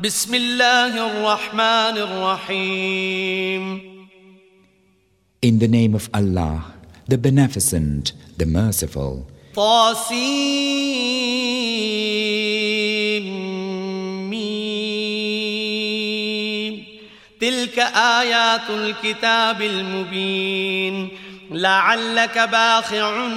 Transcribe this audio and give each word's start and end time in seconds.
بسم 0.00 0.34
الله 0.34 1.06
الرحمن 1.06 1.96
الرحيم 1.98 3.80
In 5.42 5.58
the 5.58 5.68
name 5.68 5.94
of 5.94 6.08
Allah, 6.14 6.72
the 7.06 7.18
Beneficent, 7.18 8.12
the 8.38 8.46
Merciful. 8.46 9.26
طاسيم 9.54 10.54
تلك 17.40 17.78
آيات 17.94 18.70
الكتاب 18.70 19.62
المبين 19.62 21.08
لعلك 21.51 22.39
باخع 22.39 23.27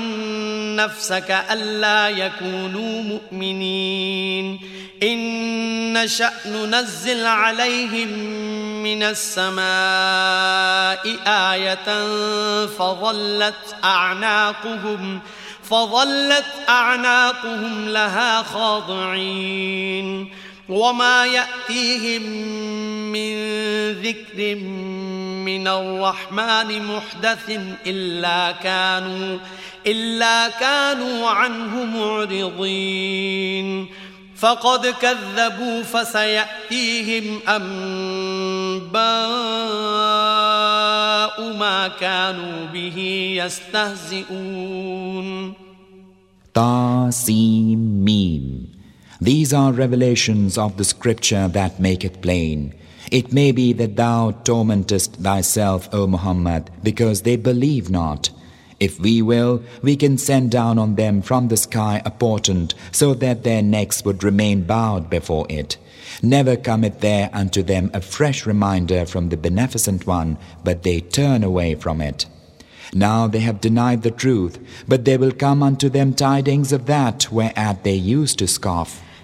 نفسك 0.76 1.44
ألا 1.50 2.08
يكونوا 2.08 3.02
مؤمنين. 3.02 4.60
إن 5.02 5.92
نشأ 5.92 6.32
ننزل 6.46 7.26
عليهم 7.26 8.08
من 8.82 9.02
السماء 9.02 9.62
آية 11.26 12.06
فظلت 12.66 13.76
أعناقهم 13.84 15.20
فظلت 15.62 16.44
أعناقهم 16.68 17.88
لها 17.88 18.42
خاضعين. 18.42 20.32
وما 20.72 21.26
يأتيهم 21.26 22.22
من 23.12 23.32
ذكر 23.92 24.54
من 25.44 25.68
الرحمن 25.68 26.86
محدث 26.86 27.60
إلا 27.86 28.52
كانوا 28.52 29.38
إلا 29.86 30.48
كانوا 30.48 31.28
عنه 31.28 31.84
معرضين 31.84 33.86
فقد 34.36 34.86
كذبوا 34.86 35.82
فسيأتيهم 35.82 37.40
أنباء 37.48 39.02
ما 41.58 41.88
كانوا 42.00 42.66
به 42.72 42.98
يستهزئون 43.44 44.82
Mim. 46.54 48.71
These 49.22 49.52
are 49.52 49.72
revelations 49.72 50.58
of 50.58 50.76
the 50.76 50.84
scripture 50.84 51.46
that 51.46 51.78
make 51.78 52.04
it 52.04 52.22
plain. 52.22 52.74
It 53.12 53.32
may 53.32 53.52
be 53.52 53.72
that 53.74 53.94
thou 53.94 54.32
tormentest 54.32 55.14
thyself, 55.14 55.88
O 55.92 56.08
Muhammad, 56.08 56.72
because 56.82 57.22
they 57.22 57.36
believe 57.36 57.88
not. 57.88 58.30
If 58.80 58.98
we 58.98 59.22
will, 59.22 59.62
we 59.80 59.94
can 59.94 60.18
send 60.18 60.50
down 60.50 60.76
on 60.76 60.96
them 60.96 61.22
from 61.22 61.46
the 61.46 61.56
sky 61.56 62.02
a 62.04 62.10
portent, 62.10 62.74
so 62.90 63.14
that 63.14 63.44
their 63.44 63.62
necks 63.62 64.04
would 64.04 64.24
remain 64.24 64.64
bowed 64.64 65.08
before 65.08 65.46
it. 65.48 65.76
Never 66.20 66.56
cometh 66.56 66.98
there 66.98 67.30
unto 67.32 67.62
them 67.62 67.92
a 67.94 68.00
fresh 68.00 68.44
reminder 68.44 69.06
from 69.06 69.28
the 69.28 69.36
Beneficent 69.36 70.04
One, 70.04 70.36
but 70.64 70.82
they 70.82 70.98
turn 70.98 71.44
away 71.44 71.76
from 71.76 72.00
it. 72.00 72.26
Now 72.92 73.28
they 73.28 73.38
have 73.38 73.60
denied 73.60 74.02
the 74.02 74.10
truth, 74.10 74.58
but 74.88 75.04
there 75.04 75.20
will 75.20 75.30
come 75.30 75.62
unto 75.62 75.88
them 75.88 76.12
tidings 76.12 76.72
of 76.72 76.86
that 76.86 77.30
whereat 77.30 77.84
they 77.84 77.94
used 77.94 78.40
to 78.40 78.48
scoff. 78.48 79.00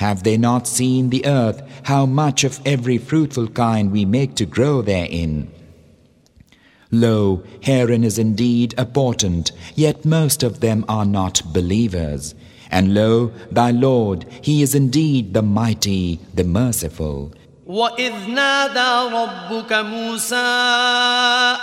Have 0.00 0.22
they 0.22 0.38
not 0.38 0.66
seen 0.66 1.10
the 1.10 1.26
earth, 1.26 1.62
how 1.82 2.06
much 2.06 2.42
of 2.42 2.58
every 2.64 2.96
fruitful 2.96 3.48
kind 3.48 3.92
we 3.92 4.06
make 4.06 4.34
to 4.36 4.46
grow 4.46 4.80
therein? 4.80 5.50
Lo, 6.90 7.42
herein 7.60 8.02
is 8.02 8.18
indeed 8.18 8.74
a 8.78 8.86
portent, 8.86 9.52
yet 9.74 10.06
most 10.06 10.42
of 10.42 10.60
them 10.60 10.86
are 10.88 11.04
not 11.04 11.42
believers. 11.52 12.34
And 12.70 12.94
lo, 12.94 13.30
thy 13.50 13.72
Lord, 13.72 14.24
He 14.40 14.62
is 14.62 14.74
indeed 14.74 15.34
the 15.34 15.42
mighty, 15.42 16.18
the 16.32 16.44
merciful. 16.44 17.34
وإذ 17.70 18.12
نادى 18.28 19.14
ربك 19.14 19.72
موسى 19.72 20.36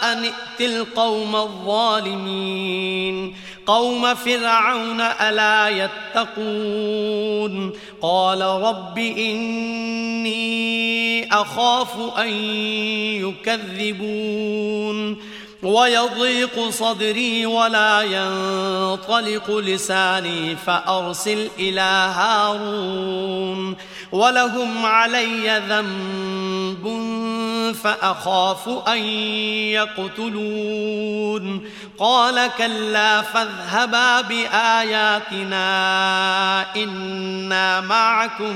أن 0.04 0.24
ائت 0.24 0.62
القوم 0.62 1.36
الظالمين 1.36 3.36
قوم 3.66 4.16
فرعون 4.16 5.02
ألا 5.02 5.70
يتقون 6.16 7.74
قال 8.02 8.42
رب 8.42 8.98
إني 8.98 10.38
أخاف 11.34 12.20
أن 12.20 12.30
يكذبون 13.28 15.18
ويضيق 15.64 16.70
صدري 16.70 17.46
ولا 17.46 18.02
ينطلق 18.02 19.52
لساني 19.52 20.56
فأرسل 20.56 21.50
إلى 21.60 22.12
هارون 22.16 23.76
ولهم 24.12 24.86
علي 24.86 25.64
ذنب 25.70 26.88
فأخاف 27.74 28.70
أن 28.88 28.98
يقتلون. 29.78 31.70
قال 31.98 32.50
كلا 32.58 33.22
فاذهبا 33.22 34.22
بآياتنا 34.22 35.66
إنا 36.76 37.82
معكم 37.82 38.56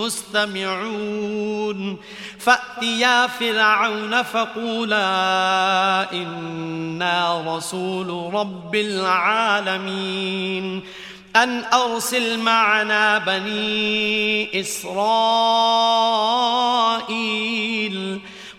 مستمعون. 0.00 1.96
فأتيا 2.38 3.26
فرعون 3.26 4.22
فقولا 4.22 5.06
إنا 6.12 7.56
رسول 7.56 8.34
رب 8.34 8.74
العالمين. 8.74 10.82
أن 11.35 11.63
أرسل 11.73 12.39
معنا 12.39 13.17
بني 13.17 14.59
إسرائيل 14.59 15.01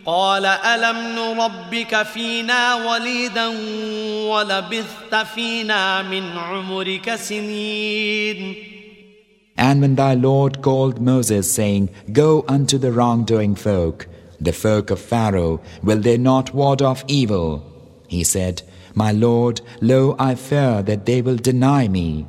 قال 0.07 0.47
ألم 0.47 0.97
نربك 1.17 2.03
فينا 2.03 2.75
وليدا 2.75 3.47
ولبثت 4.31 5.15
فينا 5.35 6.03
من 6.03 6.23
عمرك 6.39 7.15
سنين 7.15 8.55
And 9.57 9.81
when 9.83 9.95
thy 9.97 10.15
Lord 10.15 10.63
called 10.63 11.01
Moses, 11.01 11.53
saying, 11.53 11.91
Go 12.11 12.45
unto 12.49 12.79
the 12.79 12.91
wrongdoing 12.91 13.55
folk, 13.55 14.09
the 14.41 14.53
folk 14.53 14.91
of 14.91 14.99
Pharaoh, 14.99 15.61
will 15.83 16.01
they 16.01 16.17
not 16.17 16.55
ward 16.55 16.81
off 16.81 17.05
evil? 17.07 17.63
He 18.09 18.25
said, 18.25 18.63
My 18.95 19.13
Lord, 19.13 19.61
lo, 19.81 20.17
I 20.19 20.35
fear 20.35 20.83
that 20.83 21.05
they 21.05 21.21
will 21.23 21.37
deny 21.37 21.87
me. 21.87 22.27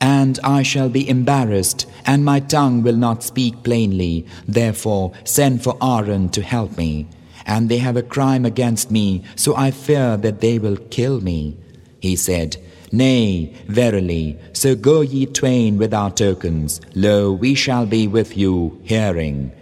And 0.00 0.38
I 0.44 0.62
shall 0.62 0.88
be 0.88 1.08
embarrassed, 1.08 1.86
and 2.06 2.24
my 2.24 2.40
tongue 2.40 2.82
will 2.82 2.96
not 2.96 3.22
speak 3.22 3.62
plainly. 3.64 4.26
Therefore, 4.46 5.12
send 5.24 5.62
for 5.62 5.76
Aaron 5.82 6.28
to 6.30 6.42
help 6.42 6.76
me. 6.76 7.08
And 7.46 7.68
they 7.68 7.78
have 7.78 7.96
a 7.96 8.02
crime 8.02 8.44
against 8.44 8.90
me, 8.90 9.24
so 9.34 9.56
I 9.56 9.70
fear 9.70 10.16
that 10.18 10.40
they 10.40 10.58
will 10.58 10.76
kill 10.76 11.20
me. 11.20 11.56
He 12.00 12.14
said, 12.14 12.58
Nay, 12.92 13.54
verily, 13.66 14.38
so 14.52 14.74
go 14.74 15.00
ye 15.00 15.26
twain 15.26 15.78
with 15.78 15.92
our 15.92 16.10
tokens. 16.10 16.80
Lo, 16.94 17.32
we 17.32 17.54
shall 17.54 17.84
be 17.84 18.06
with 18.06 18.36
you, 18.36 18.80
hearing. 18.84 19.52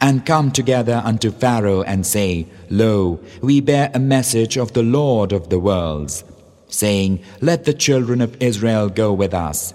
And 0.00 0.24
come 0.24 0.50
together 0.50 1.02
unto 1.04 1.30
Pharaoh 1.30 1.82
and 1.82 2.06
say, 2.06 2.46
Lo, 2.70 3.20
we 3.42 3.60
bear 3.60 3.90
a 3.92 3.98
message 3.98 4.56
of 4.56 4.72
the 4.72 4.82
Lord 4.82 5.32
of 5.32 5.50
the 5.50 5.58
worlds, 5.58 6.24
saying, 6.68 7.22
Let 7.42 7.64
the 7.64 7.74
children 7.74 8.22
of 8.22 8.40
Israel 8.40 8.88
go 8.88 9.12
with 9.12 9.34
us. 9.34 9.74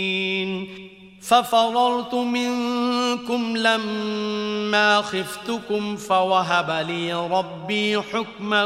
ففررت 1.30 2.14
منكم 2.14 3.56
لما 3.56 5.02
خفتكم 5.02 5.96
فوهب 5.96 6.86
لي 6.88 7.12
ربي 7.12 8.00
حكما 8.00 8.64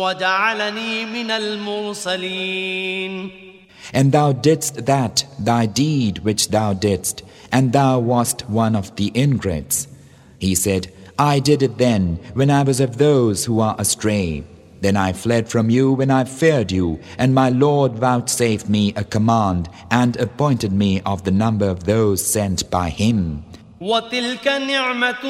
وجعلني 0.00 1.04
من 1.04 1.30
المرسلين 1.30 2.64
And 3.92 4.12
thou 4.12 4.32
didst 4.32 4.86
that, 4.86 5.26
thy 5.38 5.66
deed 5.66 6.18
which 6.20 6.48
thou 6.48 6.72
didst, 6.72 7.22
and 7.52 7.72
thou 7.72 7.98
wast 7.98 8.48
one 8.48 8.74
of 8.74 8.96
the 8.96 9.12
ingrates. 9.14 9.86
He 10.38 10.54
said, 10.54 10.90
I 11.18 11.38
did 11.38 11.62
it 11.62 11.78
then, 11.78 12.18
when 12.32 12.50
I 12.50 12.62
was 12.62 12.80
of 12.80 12.98
those 12.98 13.44
who 13.44 13.60
are 13.60 13.76
astray. 13.78 14.44
Then 14.80 14.96
I 14.96 15.12
fled 15.14 15.48
from 15.48 15.70
you 15.70 15.92
when 15.92 16.10
I 16.10 16.24
feared 16.24 16.70
you, 16.70 17.00
and 17.16 17.34
my 17.34 17.48
Lord 17.48 17.92
vouchsafed 17.98 18.68
me 18.68 18.92
a 18.96 19.04
command 19.04 19.68
and 19.90 20.16
appointed 20.16 20.72
me 20.72 21.00
of 21.06 21.24
the 21.24 21.30
number 21.30 21.66
of 21.66 21.84
those 21.84 22.20
sent 22.24 22.70
by 22.70 22.90
him. 22.90 23.44
وتلك 23.80 24.48
نعمة 24.48 25.24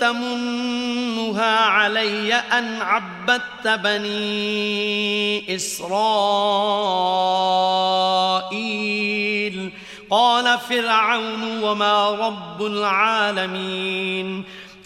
تمنها 0.00 1.56
علي 1.58 2.34
أن 2.34 2.82
عبدت 2.82 3.68
بني 3.84 5.54
إسرائيل 5.56 6.86
قال 10.10 10.58
فرعون 10.58 11.62
وما 11.62 12.10
رب 12.10 12.62
العالمين 12.62 14.44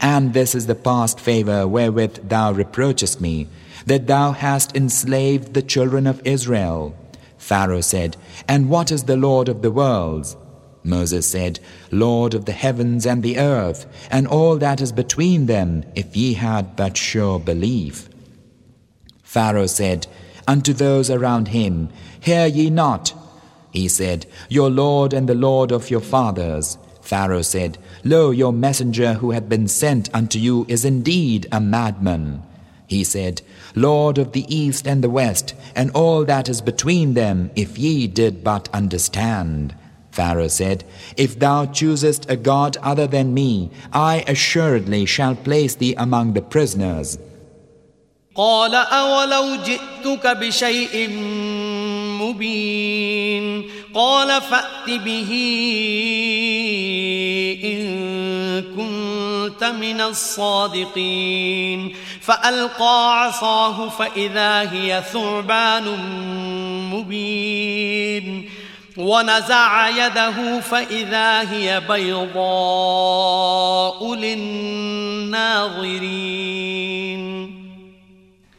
And 0.00 0.32
this 0.32 0.54
is 0.54 0.66
the 0.66 0.74
past 0.74 1.18
favor 1.20 1.66
wherewith 1.66 2.28
thou 2.28 2.52
reproachest 2.52 3.20
me, 3.20 3.48
that 3.86 4.06
thou 4.06 4.32
hast 4.32 4.76
enslaved 4.76 5.54
the 5.54 5.62
children 5.62 6.06
of 6.06 6.22
Israel. 6.24 6.94
Pharaoh 7.38 7.80
said, 7.80 8.16
And 8.46 8.68
what 8.68 8.92
is 8.92 9.04
the 9.04 9.16
Lord 9.16 9.48
of 9.48 9.62
the 9.62 9.70
worlds? 9.70 10.36
Moses 10.84 11.28
said, 11.28 11.60
Lord 11.90 12.34
of 12.34 12.44
the 12.44 12.52
heavens 12.52 13.06
and 13.06 13.22
the 13.22 13.38
earth, 13.38 13.86
and 14.10 14.26
all 14.26 14.56
that 14.56 14.80
is 14.80 14.92
between 14.92 15.46
them, 15.46 15.84
if 15.94 16.16
ye 16.16 16.34
had 16.34 16.76
but 16.76 16.96
sure 16.96 17.38
belief. 17.40 18.08
Pharaoh 19.22 19.66
said, 19.66 20.06
Unto 20.46 20.72
those 20.72 21.10
around 21.10 21.48
him, 21.48 21.90
Hear 22.20 22.46
ye 22.46 22.70
not? 22.70 23.12
He 23.70 23.88
said, 23.88 24.26
Your 24.48 24.70
Lord 24.70 25.12
and 25.12 25.28
the 25.28 25.34
Lord 25.34 25.72
of 25.72 25.90
your 25.90 26.00
fathers. 26.00 26.78
Pharaoh 27.02 27.42
said, 27.42 27.78
Lo, 28.07 28.31
your 28.31 28.53
messenger 28.53 29.13
who 29.13 29.31
had 29.31 29.47
been 29.47 29.67
sent 29.67 30.13
unto 30.13 30.39
you 30.39 30.65
is 30.67 30.85
indeed 30.85 31.47
a 31.51 31.59
madman. 31.59 32.43
He 32.87 33.03
said, 33.03 33.41
Lord 33.75 34.17
of 34.17 34.33
the 34.33 34.45
east 34.53 34.87
and 34.87 35.03
the 35.03 35.09
west, 35.09 35.55
and 35.75 35.89
all 35.91 36.25
that 36.25 36.49
is 36.49 36.61
between 36.61 37.13
them, 37.13 37.49
if 37.55 37.77
ye 37.77 38.07
did 38.07 38.43
but 38.43 38.69
understand. 38.73 39.75
Pharaoh 40.11 40.47
said, 40.47 40.83
If 41.17 41.39
thou 41.39 41.65
choosest 41.65 42.29
a 42.29 42.35
God 42.35 42.77
other 42.83 43.07
than 43.07 43.33
me, 43.33 43.71
I 43.91 44.23
assuredly 44.27 45.05
shall 45.05 45.35
place 45.35 45.75
thee 45.75 45.95
among 45.95 46.33
the 46.33 46.41
prisoners. 46.41 47.17
قال 48.35 48.75
أولو 48.75 49.63
جئتك 49.63 50.27
بشيء 50.27 51.09
مبين. 52.28 53.64
قال 53.94 54.42
فأت 54.42 54.86
به 54.86 55.32
إن 57.64 58.62
كنت 58.62 59.64
من 59.64 60.00
الصادقين. 60.00 61.94
فألقى 62.20 63.24
عصاه 63.24 63.88
فإذا 63.88 64.72
هي 64.72 65.02
ثعبان 65.12 65.84
مبين. 66.94 68.50
ونزع 68.96 69.88
يده 69.88 70.60
فإذا 70.60 71.52
هي 71.52 71.82
بيضاء 71.88 74.14
للناظرين. 74.14 75.28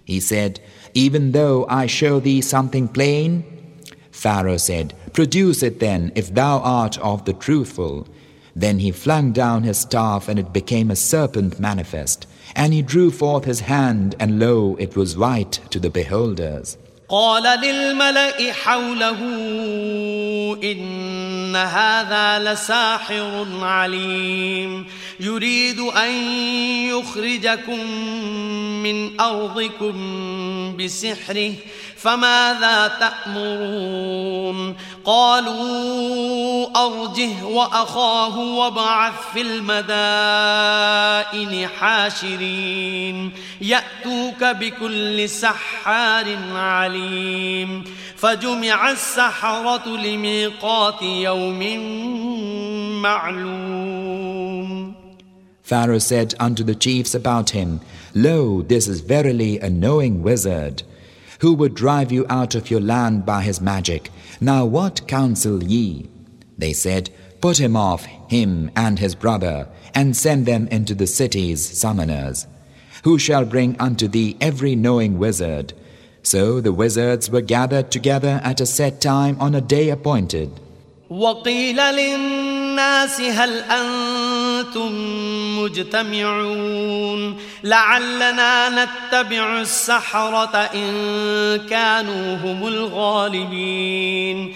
He 0.06 0.19
said, 0.19 0.60
Even 0.95 1.33
though 1.33 1.68
I 1.69 1.86
show 1.86 2.19
thee 2.19 2.42
something 2.42 2.88
plain, 2.88 3.44
Pharaoh 4.19 4.56
said, 4.56 4.94
Produce 5.12 5.62
it 5.62 5.81
then, 5.81 6.12
if 6.14 6.32
thou 6.32 6.58
art 6.61 6.99
of 6.99 7.25
the 7.25 7.32
truthful. 7.32 8.06
Then 8.56 8.78
he 8.78 8.93
flung 8.93 9.32
down 9.32 9.64
his 9.64 9.78
staff, 9.78 10.28
and 10.28 10.38
it 10.38 10.52
became 10.52 10.90
a 10.90 10.96
serpent 10.96 11.58
manifest. 11.58 12.26
And 12.55 12.72
he 12.72 12.82
drew 12.82 13.11
forth 13.11 13.44
his 13.44 13.61
hand, 13.61 14.14
and 14.20 14.38
lo, 14.38 14.76
it 14.78 14.96
was 14.96 15.16
white 15.16 15.61
to 15.70 15.81
the 15.81 15.90
beholders. 15.90 16.78
قال 17.08 17.61
للملأ 17.61 18.52
حوله 18.52 19.20
إن 20.62 21.56
هذا 21.56 22.38
لساحر 22.38 23.46
عليم 23.61 24.87
يريد 25.20 25.81
أن 25.81 26.12
يخرجكم 26.90 27.87
من 28.82 29.20
أرضكم 29.20 29.96
بسحره 30.76 31.52
فماذا 32.01 32.92
تأمرون؟ 33.00 34.75
قالوا 35.06 36.86
أرجه 36.86 37.46
وأخاه 37.46 38.40
وابعث 38.40 39.13
في 39.34 39.42
المدائن 39.42 40.07
حاشرين. 41.68 43.32
يأتوك 43.62 44.44
بكل 44.44 45.29
سحار 45.29 46.38
عليم. 46.53 47.84
فجمع 48.15 48.91
السحرة 48.91 49.88
لميقات 49.88 51.01
يوم 51.01 51.79
معلوم. 53.01 54.94
Pharaoh 55.63 56.00
said 56.00 56.34
unto 56.39 56.63
the 56.63 56.74
chiefs 56.74 57.13
about 57.13 57.51
him, 57.51 57.79
Lo, 58.15 58.63
this 58.63 58.88
is 58.88 59.01
verily 59.01 59.60
a 59.60 59.70
knowing 59.70 60.24
wizard. 60.24 60.82
Who 61.39 61.53
would 61.53 61.74
drive 61.74 62.12
you 62.12 62.25
out 62.29 62.55
of 62.55 62.69
your 62.69 62.81
land 62.81 63.25
by 63.25 63.41
his 63.41 63.60
magic. 63.62 64.12
Now 64.39 64.65
what 64.65 65.08
counsel 65.08 65.63
ye? 65.63 66.10
They 66.58 66.74
said, 66.74 67.10
Put 67.41 67.60
him 67.60 67.75
off, 67.75 68.05
him 68.05 68.69
and 68.75 69.00
his 69.00 69.15
brother, 69.15 69.67
and 69.96 70.15
send 70.15 70.46
them 70.46 70.67
into 70.67 70.93
the 70.93 71.08
cities 71.08 71.65
summoners, 71.65 72.46
who 73.03 73.17
shall 73.17 73.46
bring 73.46 73.79
unto 73.79 74.08
thee 74.08 74.38
every 74.41 74.75
knowing 74.75 75.17
wizard. 75.17 75.74
So 76.22 76.60
the 76.60 76.74
wizards 76.74 77.29
were 77.29 77.41
gathered 77.41 77.91
together 77.91 78.41
at 78.43 78.60
a 78.60 78.65
set 78.65 79.00
time 79.00 79.38
on 79.39 79.55
a 79.55 79.62
day 79.62 79.89
appointed. 79.89 80.60
وقيل 81.10 81.78
للناس 81.78 83.22
هل 83.22 83.60
أنتم 83.60 84.92
مجتمعون؟ 85.60 87.38
لعلنا 87.63 88.70
نتبع 88.70 89.62
السحرة 89.62 90.58
إن 90.58 90.92
كانوا 91.70 92.36
هم 92.36 92.68
الغالبين. 92.68 94.56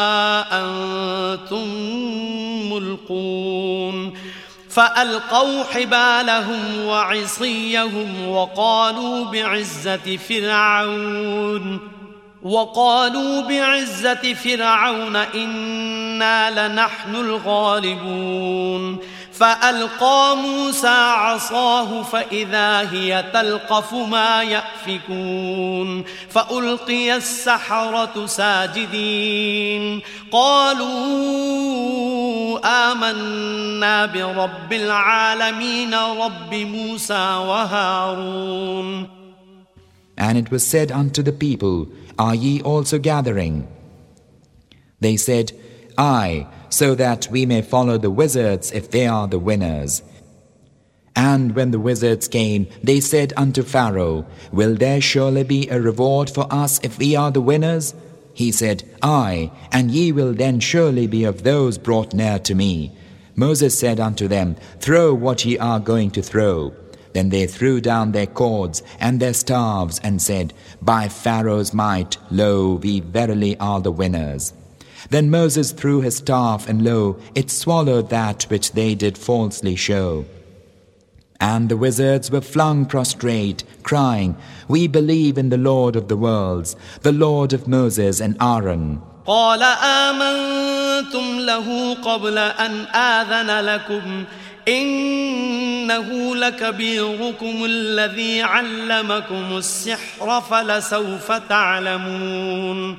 أنتم 0.51 1.67
ملقون 2.73 4.13
فألقوا 4.69 5.63
حبالهم 5.63 6.85
وعصيهم 6.85 8.27
وقالوا 8.27 9.25
بعزة 9.25 10.17
فرعون 10.17 11.79
وقالوا 12.43 13.41
بعزة 13.41 14.33
فرعون 14.33 15.15
إنا 15.15 16.67
لنحن 16.67 17.15
الغالبون 17.15 18.99
فألقى 19.33 20.37
موسى 20.37 20.87
عصاه 20.87 22.03
فإذا 22.03 22.91
هي 22.91 23.25
تلقف 23.33 23.93
ما 23.93 24.43
يأفكون 24.43 26.03
فألقي 26.29 27.15
السحرة 27.15 28.25
ساجدين 28.25 30.01
قالوا 30.31 30.91
آمنا 32.91 34.05
برب 34.05 34.73
العالمين 34.73 35.93
رب 35.93 36.53
موسى 36.53 37.35
وهارون 37.47 39.07
And 40.17 40.37
it 40.37 40.51
was 40.51 40.63
said 40.63 40.91
unto 40.91 41.23
the 41.23 41.31
people, 41.31 41.87
Are 42.19 42.35
ye 42.35 42.61
also 42.61 42.99
gathering? 42.99 43.67
They 44.99 45.17
said, 45.17 45.51
Aye, 45.97 46.45
so 46.71 46.95
that 46.95 47.27
we 47.29 47.45
may 47.45 47.61
follow 47.61 47.97
the 47.99 48.09
wizards 48.09 48.71
if 48.71 48.89
they 48.89 49.05
are 49.05 49.27
the 49.27 49.37
winners. 49.37 50.01
And 51.15 51.53
when 51.55 51.71
the 51.71 51.79
wizards 51.79 52.27
came, 52.27 52.67
they 52.81 53.01
said 53.01 53.33
unto 53.35 53.63
Pharaoh, 53.63 54.25
Will 54.51 54.75
there 54.75 55.01
surely 55.01 55.43
be 55.43 55.67
a 55.69 55.79
reward 55.79 56.29
for 56.29 56.47
us 56.49 56.79
if 56.83 56.97
we 56.97 57.15
are 57.15 57.31
the 57.31 57.41
winners? 57.41 57.93
He 58.33 58.51
said, 58.51 58.83
Aye, 59.03 59.51
and 59.71 59.91
ye 59.91 60.13
will 60.13 60.33
then 60.33 60.61
surely 60.61 61.07
be 61.07 61.25
of 61.25 61.43
those 61.43 61.77
brought 61.77 62.13
near 62.13 62.39
to 62.39 62.55
me. 62.55 62.91
Moses 63.35 63.77
said 63.77 63.99
unto 63.99 64.27
them, 64.29 64.55
Throw 64.79 65.13
what 65.13 65.43
ye 65.43 65.57
are 65.57 65.79
going 65.79 66.11
to 66.11 66.21
throw. 66.21 66.73
Then 67.13 67.27
they 67.27 67.45
threw 67.45 67.81
down 67.81 68.13
their 68.13 68.27
cords 68.27 68.81
and 68.97 69.19
their 69.19 69.33
staves 69.33 69.99
and 70.01 70.21
said, 70.21 70.53
By 70.81 71.09
Pharaoh's 71.09 71.73
might, 71.73 72.17
lo, 72.29 72.75
we 72.75 73.01
verily 73.01 73.57
are 73.59 73.81
the 73.81 73.91
winners. 73.91 74.53
Then 75.10 75.30
Moses 75.30 75.72
threw 75.72 76.00
his 76.00 76.16
staff, 76.16 76.68
and 76.68 76.82
lo, 76.82 77.16
it 77.34 77.50
swallowed 77.50 78.10
that 78.10 78.44
which 78.44 78.72
they 78.72 78.94
did 78.94 79.16
falsely 79.16 79.76
show. 79.76 80.24
And 81.40 81.68
the 81.68 81.76
wizards 81.76 82.30
were 82.30 82.40
flung 82.40 82.86
prostrate, 82.86 83.62
crying, 83.82 84.36
We 84.68 84.88
believe 84.88 85.36
in 85.38 85.50
the 85.50 85.58
Lord 85.58 85.94
of 85.94 86.08
the 86.08 86.16
worlds, 86.16 86.76
the 87.02 87.12
Lord 87.12 87.52
of 87.52 87.68
Moses 87.68 88.20
and 88.20 88.36
Aaron. 88.40 89.02
قال 89.26 89.62
آمنتم 89.62 91.38
له 91.38 91.94
قبل 91.94 92.38
أن 92.38 92.86
آذن 92.94 93.64
لكم 93.64 94.24
إنه 94.68 96.36
لكبيركم 96.36 97.64
الذي 97.64 98.42
علمكم 98.42 99.56
السحر 99.56 100.40
فلسوف 100.40 101.32
تعلمون 101.32 102.98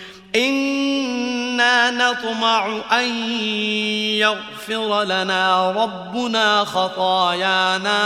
إنا 0.36 1.90
نطمع 1.90 2.80
أن 2.92 3.08
يغفر 4.18 5.02
لنا 5.04 5.72
ربنا 5.72 6.64
خطايانا 6.64 7.96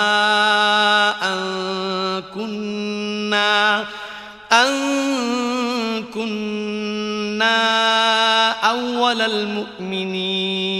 أن 1.33 2.23
كنا 2.35 3.85
أن 4.53 4.71
كنا 6.15 7.61
أول 8.51 9.21
المؤمنين 9.21 10.71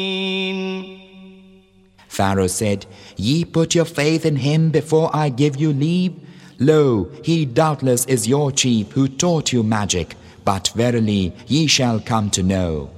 Pharaoh 2.09 2.49
said, 2.49 2.87
Ye 3.17 3.45
put 3.47 3.75
your 3.75 3.87
faith 3.87 4.27
in 4.27 4.37
him 4.37 4.71
before 4.71 5.09
I 5.15 5.31
give 5.31 5.57
you 5.57 5.73
leave? 5.73 6.13
Lo, 6.59 7.09
he 7.25 7.47
doubtless 7.47 8.05
is 8.07 8.29
your 8.29 8.53
chief 8.53 8.93
who 8.93 9.09
taught 9.09 9.53
you 9.55 9.63
magic. 9.63 10.17
But 10.46 10.70
verily 10.76 11.34
ye 11.48 11.68
shall 11.68 12.00
come 12.00 12.30
to 12.32 12.44
know. 12.44 12.92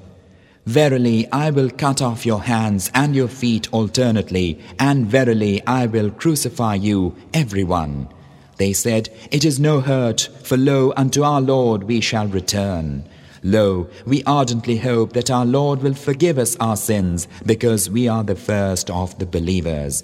Verily 0.68 1.26
I 1.32 1.50
will 1.50 1.70
cut 1.70 2.02
off 2.02 2.26
your 2.26 2.44
hands 2.44 2.92
and 2.94 3.16
your 3.16 3.30
feet 3.30 3.70
alternately, 3.72 4.60
and 4.78 5.08
verily 5.08 5.66
I 5.66 5.86
will 5.86 6.12
crucify 6.12 6.76
you, 6.76 7.16
everyone. 7.34 8.10
They 8.58 8.74
said, 8.74 9.10
It 9.32 9.46
is 9.46 9.62
no 9.62 9.80
hurt, 9.80 10.30
for 10.44 10.58
lo, 10.58 10.92
unto 10.98 11.24
our 11.24 11.40
Lord 11.40 11.84
we 11.84 12.02
shall 12.02 12.28
return. 12.28 13.08
Lo, 13.44 13.88
we 14.06 14.24
ardently 14.26 14.76
hope 14.78 15.14
that 15.14 15.32
our 15.32 15.46
Lord 15.46 15.82
will 15.82 15.94
forgive 15.94 16.38
us 16.38 16.58
our 16.58 16.76
sins, 16.76 17.30
because 17.46 17.90
we 17.90 18.10
are 18.10 18.24
the 18.24 18.36
first 18.36 18.90
of 18.90 19.18
the 19.20 19.26
believers. 19.26 20.04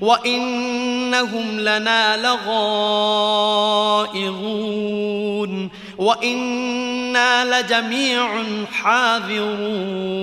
وإنهم 0.00 1.60
لنا 1.60 2.16
لغائظون 2.16 3.20
وإنا 5.98 7.60
لجميع 7.60 8.42
حاذرون 8.72 10.20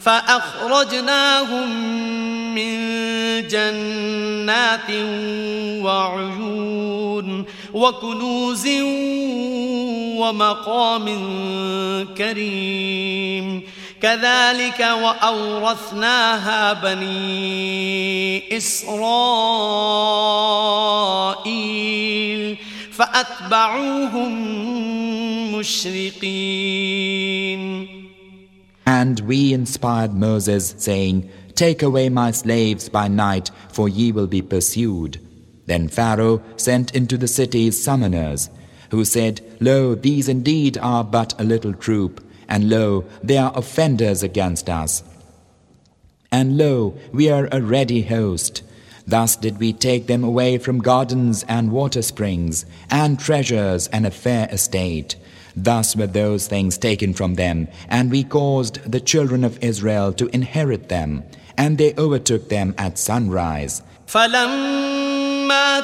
فأخرجناهم 0.00 1.68
من 2.54 2.78
جنات 3.48 4.90
وعيون 5.84 7.44
وكنوز 7.74 8.68
ومقام 10.18 11.06
كريم 12.18 13.62
كذلك 14.01 14.79
وأورثناها 14.79 16.73
بني 16.73 18.57
إسرائيل 18.57 18.97
فأتبعوهم 22.91 24.31
مشرقين 25.55 26.87
And 28.87 29.19
we 29.19 29.53
inspired 29.53 30.13
Moses, 30.13 30.73
saying, 30.77 31.29
Take 31.55 31.83
away 31.83 32.07
my 32.07 32.31
slaves 32.31 32.87
by 32.87 33.09
night, 33.09 33.51
for 33.67 33.89
ye 33.89 34.13
will 34.13 34.27
be 34.27 34.41
pursued. 34.41 35.19
Then 35.65 35.89
Pharaoh 35.89 36.41
sent 36.55 36.95
into 36.95 37.17
the 37.17 37.27
cities 37.27 37.85
summoners, 37.85 38.49
who 38.91 39.03
said, 39.03 39.41
Lo, 39.59 39.93
these 39.93 40.29
indeed 40.29 40.77
are 40.77 41.03
but 41.03 41.37
a 41.37 41.43
little 41.43 41.73
troop, 41.73 42.23
and 42.51 42.69
lo, 42.69 43.05
they 43.23 43.37
are 43.37 43.51
offenders 43.55 44.23
against 44.23 44.69
us. 44.69 45.03
And 46.31 46.57
lo, 46.57 46.97
we 47.11 47.29
are 47.29 47.47
a 47.51 47.61
ready 47.61 48.01
host. 48.03 48.63
Thus 49.05 49.35
did 49.37 49.59
we 49.59 49.71
take 49.71 50.07
them 50.07 50.23
away 50.23 50.57
from 50.57 50.79
gardens 50.79 51.43
and 51.47 51.71
water 51.71 52.01
springs, 52.01 52.65
and 52.91 53.17
treasures 53.17 53.87
and 53.87 54.05
a 54.05 54.11
fair 54.11 54.49
estate. 54.51 55.15
Thus 55.55 55.95
were 55.95 56.07
those 56.07 56.47
things 56.47 56.77
taken 56.77 57.13
from 57.13 57.35
them, 57.35 57.67
and 57.87 58.11
we 58.11 58.23
caused 58.23 58.91
the 58.91 58.99
children 58.99 59.43
of 59.43 59.63
Israel 59.63 60.11
to 60.13 60.27
inherit 60.35 60.89
them, 60.89 61.23
and 61.57 61.77
they 61.77 61.95
overtook 61.95 62.49
them 62.49 62.75
at 62.77 62.97
sunrise. 62.97 63.81
فلما 64.07 64.80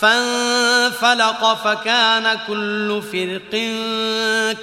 فانفلق 0.00 1.54
فكان 1.54 2.38
كل 2.46 3.02
فرق 3.12 3.50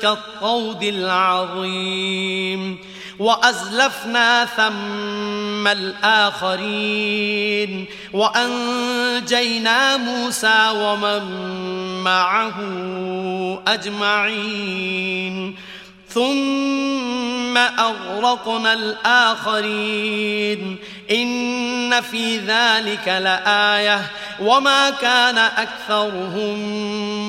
كالطود 0.01 0.83
العظيم 0.83 2.77
وأزلفنا 3.19 4.45
ثم 4.45 5.67
الآخرين 6.47 7.15
وأنجينا 8.13 9.97
موسى 9.97 10.69
ومن 10.75 11.23
معه 12.03 12.55
أجمعين 13.67 15.55
ثم 16.15 17.57
أغرقنا 17.57 18.73
الآخرين 18.73 20.77
إن 21.11 22.01
في 22.01 22.37
ذلك 22.37 23.07
لآية 23.07 24.01
وما 24.41 24.89
كان 24.89 25.37
أكثرهم 25.37 26.57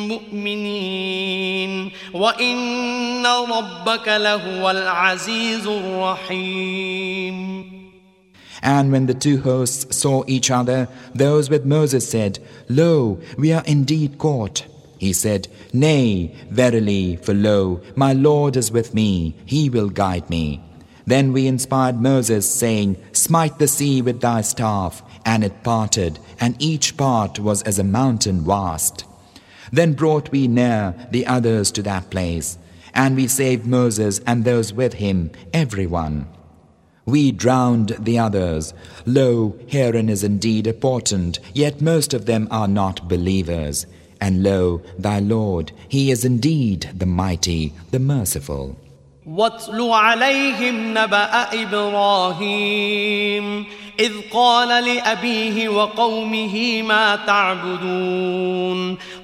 مؤمنين 0.08 1.92
وإن 2.14 3.26
ربك 3.26 4.08
لهو 4.08 4.70
العزيز 4.70 5.66
الرحيم 5.66 7.56
And 8.62 8.90
when 8.90 9.06
the 9.06 9.14
two 9.14 9.42
hosts 9.42 9.96
saw 9.96 10.24
each 10.26 10.50
other, 10.50 10.88
those 11.14 11.50
with 11.50 11.66
Moses 11.66 12.08
said, 12.08 12.38
Lo, 12.68 13.20
we 13.38 13.52
are 13.52 13.62
indeed 13.66 14.18
caught. 14.18 14.64
He 14.98 15.12
said, 15.12 15.48
Nay, 15.72 16.34
verily, 16.50 17.16
for 17.16 17.34
lo, 17.34 17.80
my 17.94 18.12
Lord 18.12 18.56
is 18.56 18.70
with 18.70 18.94
me, 18.94 19.36
he 19.44 19.68
will 19.68 19.90
guide 19.90 20.28
me. 20.30 20.62
Then 21.06 21.32
we 21.32 21.46
inspired 21.46 22.00
Moses, 22.00 22.50
saying, 22.50 22.96
Smite 23.12 23.58
the 23.58 23.68
sea 23.68 24.02
with 24.02 24.20
thy 24.20 24.40
staff. 24.40 25.02
And 25.24 25.42
it 25.42 25.62
parted, 25.62 26.18
and 26.40 26.60
each 26.60 26.96
part 26.96 27.38
was 27.38 27.62
as 27.62 27.78
a 27.78 27.84
mountain 27.84 28.44
vast. 28.44 29.04
Then 29.72 29.94
brought 29.94 30.30
we 30.30 30.46
near 30.46 30.94
the 31.10 31.26
others 31.26 31.72
to 31.72 31.82
that 31.82 32.10
place, 32.10 32.58
and 32.94 33.16
we 33.16 33.26
saved 33.26 33.66
Moses 33.66 34.20
and 34.20 34.44
those 34.44 34.72
with 34.72 34.94
him, 34.94 35.30
everyone. 35.52 36.28
We 37.04 37.30
drowned 37.30 37.96
the 37.98 38.18
others. 38.18 38.74
Lo, 39.04 39.56
herein 39.66 40.08
is 40.08 40.24
indeed 40.24 40.66
a 40.66 40.72
portent, 40.72 41.38
yet 41.54 41.80
most 41.80 42.14
of 42.14 42.26
them 42.26 42.48
are 42.50 42.68
not 42.68 43.08
believers. 43.08 43.86
And 44.25 44.43
lo, 44.43 44.81
thy 44.99 45.19
Lord, 45.19 45.71
He 45.87 46.11
is 46.11 46.23
indeed 46.23 46.89
the 46.95 47.05
mighty, 47.05 47.73
the 47.91 47.99
merciful. 47.99 48.75
واتل 49.27 49.81
عليهم 49.81 50.97
نبأ 50.97 51.61
إبراهيم 51.63 53.45
إذ 53.99 54.11
قال 54.33 54.85
لأبيه 54.85 55.69
وقومه 55.69 56.81
ما 56.81 57.15
تعبدون 57.15 58.97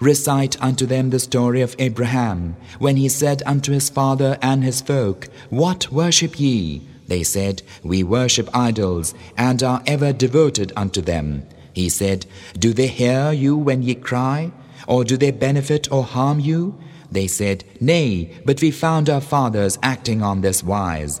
Recite 0.00 0.60
unto 0.62 0.86
them 0.86 1.10
the 1.10 1.18
story 1.18 1.60
of 1.60 1.76
Abraham, 1.78 2.56
when 2.78 2.96
he 2.96 3.08
said 3.08 3.42
unto 3.46 3.72
his 3.72 3.88
father 3.88 4.38
and 4.42 4.64
his 4.64 4.80
folk, 4.80 5.28
What 5.50 5.92
worship 5.92 6.38
ye? 6.38 6.82
They 7.06 7.22
said, 7.22 7.62
We 7.82 8.02
worship 8.02 8.48
idols, 8.54 9.14
and 9.36 9.62
are 9.62 9.82
ever 9.86 10.12
devoted 10.12 10.72
unto 10.76 11.00
them. 11.00 11.46
He 11.72 11.88
said, 11.88 12.26
Do 12.58 12.72
they 12.72 12.86
hear 12.86 13.32
you 13.32 13.56
when 13.56 13.82
ye 13.82 13.94
cry? 13.94 14.52
Or 14.86 15.04
do 15.04 15.16
they 15.16 15.30
benefit 15.30 15.90
or 15.92 16.04
harm 16.04 16.40
you? 16.40 16.78
They 17.10 17.26
said, 17.26 17.64
Nay, 17.80 18.32
but 18.44 18.60
we 18.60 18.70
found 18.70 19.08
our 19.08 19.20
fathers 19.20 19.78
acting 19.82 20.22
on 20.22 20.40
this 20.40 20.62
wise. 20.62 21.20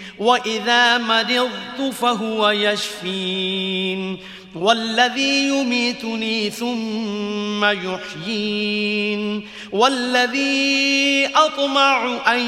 وإذا 0.21 0.97
مرضت 0.97 1.93
فهو 1.93 2.49
يشفين. 2.49 4.17
والذي 4.55 5.47
يميتني 5.47 6.49
ثم 6.49 7.65
يحيين. 7.65 9.47
والذي 9.71 11.27
أطمع 11.35 12.21
أن 12.33 12.39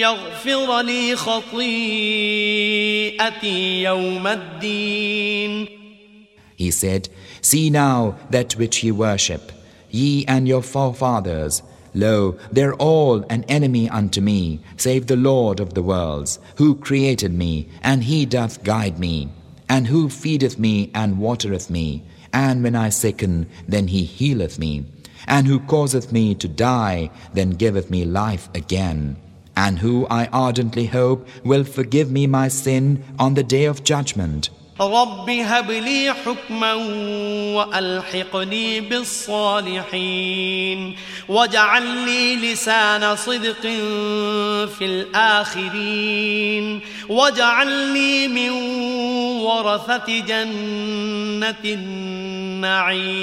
يغفر 0.00 0.80
لي 0.80 1.16
خطيئتي 1.16 1.62
يوم 3.82 4.26
الدين. 4.26 5.68
He 6.56 6.70
said, 6.70 7.08
See 7.40 7.70
now 7.70 8.14
that 8.30 8.56
which 8.56 8.84
ye 8.84 8.90
worship, 8.92 9.52
ye 9.90 10.24
and 10.26 10.48
your 10.48 10.62
forefathers, 10.62 11.62
Lo, 11.94 12.36
they 12.50 12.62
are 12.62 12.74
all 12.74 13.22
an 13.28 13.44
enemy 13.44 13.88
unto 13.88 14.20
me, 14.20 14.60
save 14.76 15.06
the 15.06 15.16
Lord 15.16 15.60
of 15.60 15.74
the 15.74 15.82
worlds, 15.82 16.38
who 16.56 16.74
created 16.74 17.32
me, 17.32 17.68
and 17.82 18.04
he 18.04 18.24
doth 18.24 18.64
guide 18.64 18.98
me, 18.98 19.28
and 19.68 19.86
who 19.86 20.08
feedeth 20.08 20.58
me 20.58 20.90
and 20.94 21.18
watereth 21.18 21.68
me, 21.68 22.02
and 22.32 22.62
when 22.62 22.74
I 22.74 22.88
sicken, 22.88 23.46
then 23.68 23.88
he 23.88 24.04
healeth 24.04 24.58
me, 24.58 24.86
and 25.26 25.46
who 25.46 25.60
causeth 25.60 26.12
me 26.12 26.34
to 26.36 26.48
die, 26.48 27.10
then 27.34 27.50
giveth 27.50 27.90
me 27.90 28.04
life 28.04 28.48
again, 28.54 29.16
and 29.54 29.78
who 29.78 30.06
I 30.08 30.26
ardently 30.32 30.86
hope 30.86 31.26
will 31.44 31.64
forgive 31.64 32.10
me 32.10 32.26
my 32.26 32.48
sin 32.48 33.04
on 33.18 33.34
the 33.34 33.44
day 33.44 33.66
of 33.66 33.84
judgment. 33.84 34.48
رب 34.80 35.30
هب 35.30 35.70
لي 35.70 36.14
حكما 36.24 36.74
وألحقني 37.54 38.80
بالصالحين 38.80 40.26
واجعل 41.28 41.82
لي 41.82 42.36
لسان 42.36 43.16
صدق 43.16 43.60
في 44.78 44.84
الآخرين 44.84 46.80
واجعل 47.08 47.68
لي 47.68 48.28
من 48.28 48.50
ورثة 49.40 50.20
جنة 50.20 51.56
النعيم 52.64 53.22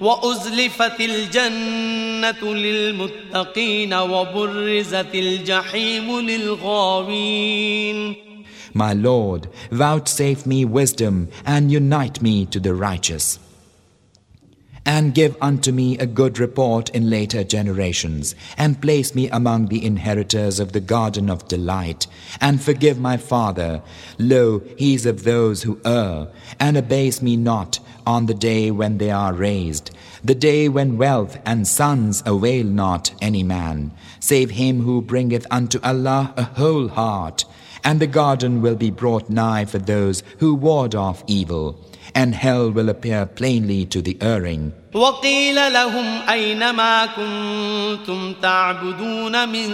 وأزلفت 0.00 1.00
الجنة 1.00 2.54
للمتقين 2.54 3.94
وبرزت 3.94 5.14
الجحيم 5.14 6.20
للغاوين 6.20 8.16
My 8.74 8.92
Lord, 8.92 9.48
vouchsafe 9.70 10.44
me 10.44 10.66
wisdom 10.66 11.28
and 11.46 11.72
unite 11.72 12.20
me 12.20 12.44
to 12.46 12.60
the 12.60 12.74
righteous. 12.74 13.38
And 14.84 15.14
give 15.14 15.34
unto 15.40 15.72
me 15.72 15.96
a 15.96 16.04
good 16.04 16.38
report 16.38 16.90
in 16.90 17.08
later 17.08 17.42
generations, 17.42 18.34
and 18.58 18.80
place 18.82 19.14
me 19.14 19.30
among 19.30 19.66
the 19.66 19.82
inheritors 19.84 20.60
of 20.60 20.72
the 20.72 20.80
garden 20.80 21.30
of 21.30 21.48
delight, 21.48 22.06
and 22.38 22.62
forgive 22.62 23.00
my 23.00 23.16
father. 23.16 23.82
Lo, 24.18 24.60
he 24.76 24.94
is 24.94 25.06
of 25.06 25.24
those 25.24 25.62
who 25.62 25.80
err, 25.86 26.28
and 26.60 26.76
abase 26.76 27.22
me 27.22 27.36
not 27.36 27.79
on 28.06 28.26
the 28.26 28.34
day 28.34 28.70
when 28.70 28.98
they 28.98 29.10
are 29.10 29.32
raised, 29.32 29.90
the 30.22 30.34
day 30.34 30.68
when 30.68 30.98
wealth 30.98 31.38
and 31.44 31.66
sons 31.66 32.22
avail 32.26 32.64
not 32.64 33.12
any 33.20 33.42
man, 33.42 33.92
save 34.20 34.50
him 34.50 34.82
who 34.82 35.00
bringeth 35.02 35.46
unto 35.50 35.78
Allah 35.82 36.34
a 36.36 36.44
whole 36.44 36.88
heart. 36.88 37.44
And 37.84 38.00
the 38.00 38.06
garden 38.06 38.62
will 38.62 38.74
be 38.74 38.90
brought 38.90 39.30
nigh 39.30 39.64
for 39.64 39.78
those 39.78 40.22
who 40.38 40.54
ward 40.54 40.94
off 40.94 41.22
evil 41.26 41.78
and 42.14 42.34
hell 42.34 42.70
will 42.70 42.88
appear 42.88 43.26
plainly 43.26 43.84
to 43.86 44.00
the 44.00 44.16
erring. 44.20 44.72
وقيل 44.94 45.72
لهم 45.72 46.04
أين 46.28 46.70
ما 46.70 47.06
كنتم 47.06 48.32
تعبدون 48.42 49.48
من 49.48 49.68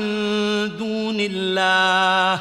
دون 0.79 1.17
الله 1.21 2.41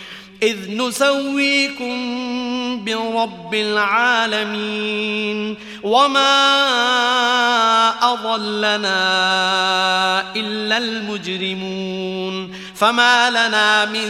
إذ 0.43 0.77
نسويكم 0.77 1.95
برب 2.85 3.53
العالمين 3.53 5.57
وما 5.83 6.49
أضلنا 8.13 9.01
إلا 10.35 10.77
المجرمون 10.77 12.51
فما 12.81 13.29
لنا 13.29 13.85
من 13.85 14.09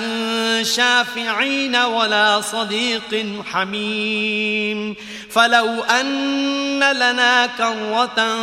شافعين 0.64 1.76
ولا 1.76 2.42
صديق 2.42 3.26
حميم. 3.52 4.96
فلو 5.30 5.84
أن 5.84 6.80
لنا 6.80 7.46
كرة 7.46 8.38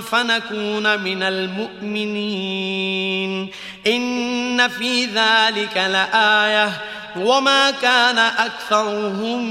فنكون 0.00 1.00
من 1.00 1.22
المؤمنين. 1.22 3.48
إن 3.86 4.68
في 4.68 5.04
ذلك 5.04 5.76
لآية. 5.76 6.70
وما 7.16 7.70
كان 7.70 8.18
أكثرهم 8.18 9.42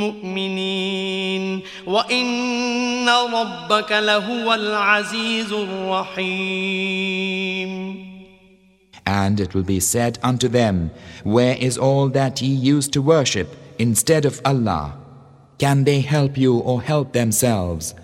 مؤمنين. 0.00 1.60
وإن 1.86 3.08
ربك 3.08 3.92
لهو 3.92 4.54
العزيز 4.54 5.52
الرحيم. 5.52 8.07
And 9.08 9.40
it 9.40 9.54
will 9.54 9.62
be 9.62 9.80
said 9.80 10.18
unto 10.22 10.48
them, 10.48 10.90
Where 11.24 11.56
is 11.56 11.78
all 11.78 12.10
that 12.10 12.42
ye 12.42 12.50
used 12.50 12.92
to 12.92 13.00
worship 13.00 13.56
instead 13.78 14.26
of 14.26 14.42
Allah? 14.44 14.98
Can 15.56 15.84
they 15.84 16.02
help 16.02 16.36
you 16.36 16.58
or 16.58 16.82
help 16.82 17.14
themselves? 17.14 17.94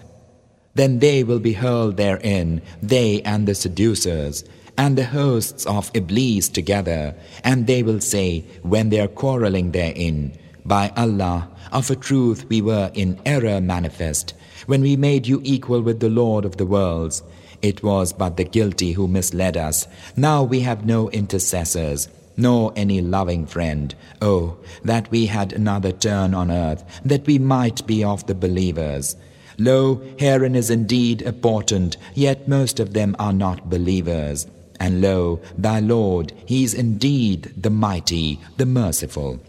Then 0.72 1.00
they 1.00 1.22
will 1.22 1.40
be 1.40 1.52
hurled 1.52 1.98
therein, 1.98 2.62
they 2.82 3.20
and 3.20 3.46
the 3.46 3.54
seducers 3.54 4.44
and 4.78 4.96
the 4.96 5.04
hosts 5.04 5.66
of 5.66 5.90
Iblis 5.94 6.48
together, 6.48 7.14
and 7.44 7.66
they 7.66 7.82
will 7.82 8.00
say, 8.00 8.44
when 8.62 8.88
they 8.88 8.98
are 8.98 9.06
quarreling 9.06 9.72
therein, 9.72 10.32
By 10.64 10.90
Allah, 10.96 11.50
of 11.70 11.90
a 11.90 11.96
truth 11.96 12.46
we 12.48 12.62
were 12.62 12.90
in 12.94 13.20
error 13.26 13.60
manifest, 13.60 14.32
when 14.66 14.80
we 14.80 14.96
made 14.96 15.26
you 15.26 15.42
equal 15.44 15.82
with 15.82 16.00
the 16.00 16.08
Lord 16.08 16.46
of 16.46 16.56
the 16.56 16.66
worlds. 16.66 17.22
It 17.64 17.82
was 17.82 18.12
but 18.12 18.36
the 18.36 18.44
guilty 18.44 18.92
who 18.92 19.08
misled 19.08 19.56
us. 19.56 19.88
Now 20.18 20.42
we 20.42 20.60
have 20.60 20.84
no 20.84 21.08
intercessors, 21.08 22.08
nor 22.36 22.74
any 22.76 23.00
loving 23.00 23.46
friend. 23.46 23.94
Oh, 24.20 24.58
that 24.84 25.10
we 25.10 25.24
had 25.24 25.54
another 25.54 25.90
turn 25.90 26.34
on 26.34 26.50
earth, 26.50 26.84
that 27.06 27.26
we 27.26 27.38
might 27.38 27.86
be 27.86 28.04
of 28.04 28.26
the 28.26 28.34
believers. 28.34 29.16
Lo, 29.56 30.02
herein 30.18 30.54
is 30.54 30.68
indeed 30.68 31.22
a 31.22 31.32
portent, 31.32 31.96
yet 32.12 32.46
most 32.46 32.80
of 32.80 32.92
them 32.92 33.16
are 33.18 33.32
not 33.32 33.70
believers. 33.70 34.46
And 34.78 35.00
lo, 35.00 35.40
thy 35.56 35.80
Lord, 35.80 36.34
He 36.44 36.64
is 36.64 36.74
indeed 36.74 37.54
the 37.56 37.70
mighty, 37.70 38.40
the 38.58 38.66
merciful. 38.66 39.40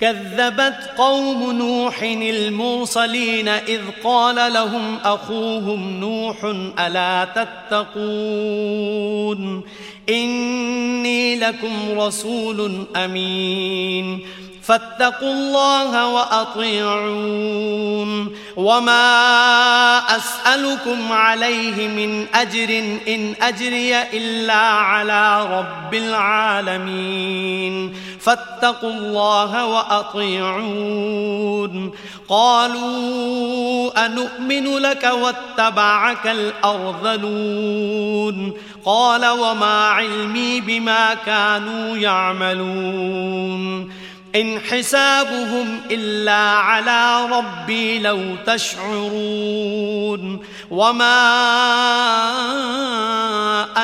كذبت 0.00 0.90
قوم 0.98 1.52
نوح 1.52 2.02
المرسلين 2.02 3.48
إذ 3.48 3.80
قال 4.04 4.52
لهم 4.52 4.96
أخوهم 5.04 6.00
نوح 6.00 6.44
ألا 6.78 7.28
تتقون 7.70 9.62
إني 10.08 11.36
لكم 11.36 11.98
رسول 11.98 12.86
أمين 12.96 14.20
فاتقوا 14.70 15.32
الله 15.32 16.06
وأطيعون. 16.06 18.10
وما 18.56 20.16
أسألكم 20.16 21.12
عليه 21.12 21.88
من 21.88 22.26
أجر 22.34 22.98
إن 23.08 23.34
أجري 23.42 24.02
إلا 24.02 24.54
على 24.54 25.58
رب 25.58 25.94
العالمين. 25.94 27.96
فاتقوا 28.20 28.90
الله 28.90 29.66
وأطيعون. 29.66 31.90
قالوا 32.28 34.06
أنؤمن 34.06 34.78
لك 34.78 35.04
واتبعك 35.04 36.26
الأرذلون. 36.26 38.52
قال 38.84 39.26
وما 39.26 39.88
علمي 39.88 40.60
بما 40.60 41.14
كانوا 41.14 41.96
يعملون. 41.96 43.99
إن 44.35 44.59
حسابهم 44.59 45.79
إلا 45.91 46.33
على 46.33 47.29
ربي 47.31 47.99
لو 47.99 48.35
تشعرون 48.45 50.39
وما 50.71 51.21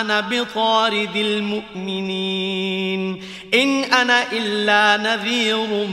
أنا 0.01 0.19
بطارد 0.19 1.15
المؤمنين 1.15 2.61
إن 3.53 3.83
أنا 3.83 4.31
إلا 4.31 4.97
نذير 4.97 5.87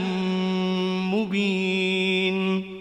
مبين 1.15 2.79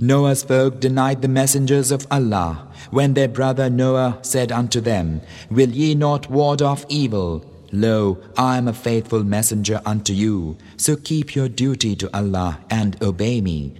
Noah's 0.00 0.44
folk 0.44 0.78
denied 0.78 1.22
the 1.22 1.28
messengers 1.28 1.90
of 1.90 2.06
Allah 2.08 2.68
when 2.92 3.14
their 3.14 3.26
brother 3.26 3.68
Noah 3.68 4.18
said 4.22 4.52
unto 4.52 4.80
them, 4.80 5.20
Will 5.50 5.70
ye 5.70 5.96
not 5.96 6.30
ward 6.30 6.62
off 6.62 6.86
evil? 6.88 7.44
Lo, 7.75 8.19
I 8.37 8.57
am 8.57 8.67
a 8.67 8.73
faithful 8.73 9.23
messenger 9.23 9.81
unto 9.83 10.13
you, 10.13 10.57
so 10.77 10.95
keep 10.95 11.33
your 11.33 11.49
duty 11.49 11.95
to 11.95 12.15
Allah 12.15 12.59
and 12.69 13.01
obey 13.01 13.41
me. 13.41 13.73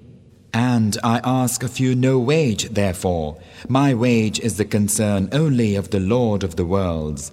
And 0.51 0.97
I 1.03 1.21
ask 1.23 1.61
of 1.61 1.79
you 1.79 1.93
no 1.93 2.17
wage, 2.17 2.69
therefore. 2.69 3.37
My 3.69 3.93
wage 3.93 4.39
is 4.39 4.57
the 4.57 4.65
concern 4.65 5.29
only 5.31 5.75
of 5.75 5.91
the 5.91 5.99
Lord 5.99 6.43
of 6.43 6.55
the 6.55 6.65
worlds. 6.65 7.31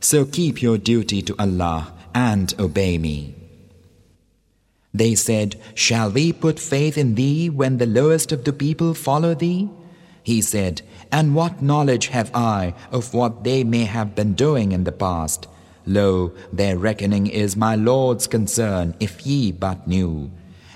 So 0.00 0.24
keep 0.24 0.60
your 0.60 0.78
duty 0.78 1.22
to 1.22 1.36
Allah 1.38 1.94
and 2.12 2.52
obey 2.58 2.98
me. 2.98 3.36
They 4.92 5.14
said, 5.14 5.54
Shall 5.76 6.10
we 6.10 6.32
put 6.32 6.58
faith 6.58 6.98
in 6.98 7.14
thee 7.14 7.48
when 7.48 7.78
the 7.78 7.86
lowest 7.86 8.32
of 8.32 8.42
the 8.42 8.52
people 8.52 8.94
follow 8.94 9.32
thee? 9.32 9.70
He 10.24 10.42
said, 10.42 10.82
And 11.12 11.36
what 11.36 11.62
knowledge 11.62 12.08
have 12.08 12.34
I 12.34 12.74
of 12.90 13.14
what 13.14 13.44
they 13.44 13.62
may 13.62 13.84
have 13.84 14.16
been 14.16 14.34
doing 14.34 14.72
in 14.72 14.82
the 14.82 14.90
past? 15.06 15.46
Lo, 15.89 16.31
their 16.51 16.77
reckoning 16.77 17.27
is 17.27 17.55
my 17.55 17.75
Lord's 17.75 18.27
concern, 18.27 18.95
if 18.99 19.25
ye 19.25 19.51
but 19.51 19.87
knew. 19.87 20.31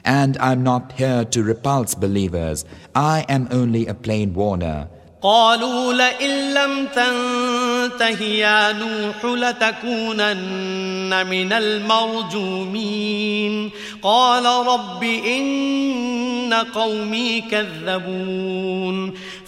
And 0.05 0.38
I'm 0.38 0.63
not 0.63 0.93
here 0.93 1.25
to 1.25 1.43
repulse 1.43 1.95
believers, 1.95 2.63
I 2.95 3.25
am 3.27 3.47
only 3.51 3.88
a 3.88 3.93
plain 3.93 4.33
warner. 4.33 4.88
قالوا 5.21 5.93
لئن 5.93 6.53
لم 6.53 6.88
تنته 6.95 8.23
يا 8.23 8.71
نوح 8.71 9.25
لتكونن 9.25 11.27
من 11.27 11.53
المرجومين 11.53 13.09
قال 14.01 14.45
رب 14.67 15.03
إن 15.03 16.53
قومي 16.53 17.41
كذبون 17.41 19.13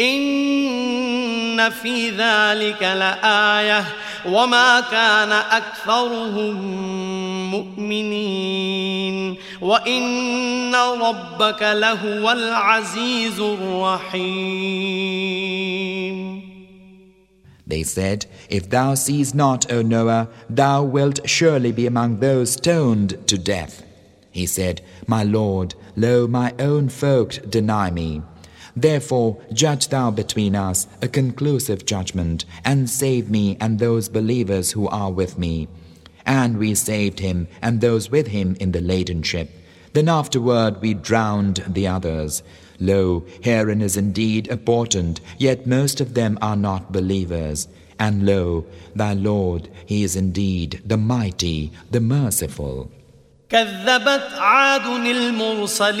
إن 0.00 1.70
في 1.70 2.10
ذلك 2.10 2.82
لآية 2.82 3.84
وما 4.26 4.80
كان 4.80 5.32
أكثرهم 5.32 6.54
مؤمنين 7.50 9.36
وإن 9.60 10.74
ربك 10.74 11.62
لهو 11.62 12.30
العزيز 12.32 13.40
الرحيم 13.40 14.90
They 17.66 17.84
said, 17.84 18.26
If 18.48 18.68
thou 18.68 18.94
seest 18.94 19.34
not, 19.36 19.70
O 19.70 19.80
Noah, 19.80 20.28
thou 20.48 20.82
wilt 20.82 21.20
surely 21.28 21.70
be 21.70 21.86
among 21.86 22.18
those 22.18 22.54
stoned 22.54 23.16
to 23.28 23.38
death. 23.38 23.84
He 24.32 24.46
said, 24.46 24.82
My 25.06 25.22
Lord, 25.22 25.76
lo, 25.94 26.26
my 26.26 26.52
own 26.58 26.88
folk 26.88 27.38
deny 27.48 27.92
me. 27.92 28.22
Therefore, 28.76 29.38
judge 29.52 29.88
thou 29.88 30.10
between 30.10 30.54
us 30.54 30.86
a 31.02 31.08
conclusive 31.08 31.84
judgment, 31.84 32.44
and 32.64 32.88
save 32.88 33.28
me 33.28 33.56
and 33.60 33.78
those 33.78 34.08
believers 34.08 34.72
who 34.72 34.88
are 34.88 35.10
with 35.10 35.38
me. 35.38 35.68
And 36.24 36.58
we 36.58 36.74
saved 36.74 37.20
him 37.20 37.48
and 37.60 37.80
those 37.80 38.10
with 38.10 38.28
him 38.28 38.56
in 38.60 38.72
the 38.72 38.80
laden 38.80 39.22
ship. 39.22 39.50
Then 39.92 40.08
afterward 40.08 40.80
we 40.80 40.94
drowned 40.94 41.64
the 41.66 41.88
others. 41.88 42.42
Lo, 42.78 43.24
herein 43.42 43.82
is 43.82 43.96
indeed 43.96 44.48
a 44.50 44.56
portent, 44.56 45.20
yet 45.36 45.66
most 45.66 46.00
of 46.00 46.14
them 46.14 46.38
are 46.40 46.56
not 46.56 46.92
believers. 46.92 47.68
And 47.98 48.24
lo, 48.24 48.64
thy 48.94 49.12
Lord, 49.12 49.68
he 49.84 50.04
is 50.04 50.16
indeed 50.16 50.80
the 50.86 50.96
mighty, 50.96 51.72
the 51.90 52.00
merciful. 52.00 52.90
كذبت 53.50 54.32
عاد 54.38 54.86
المرسلين 55.06 56.00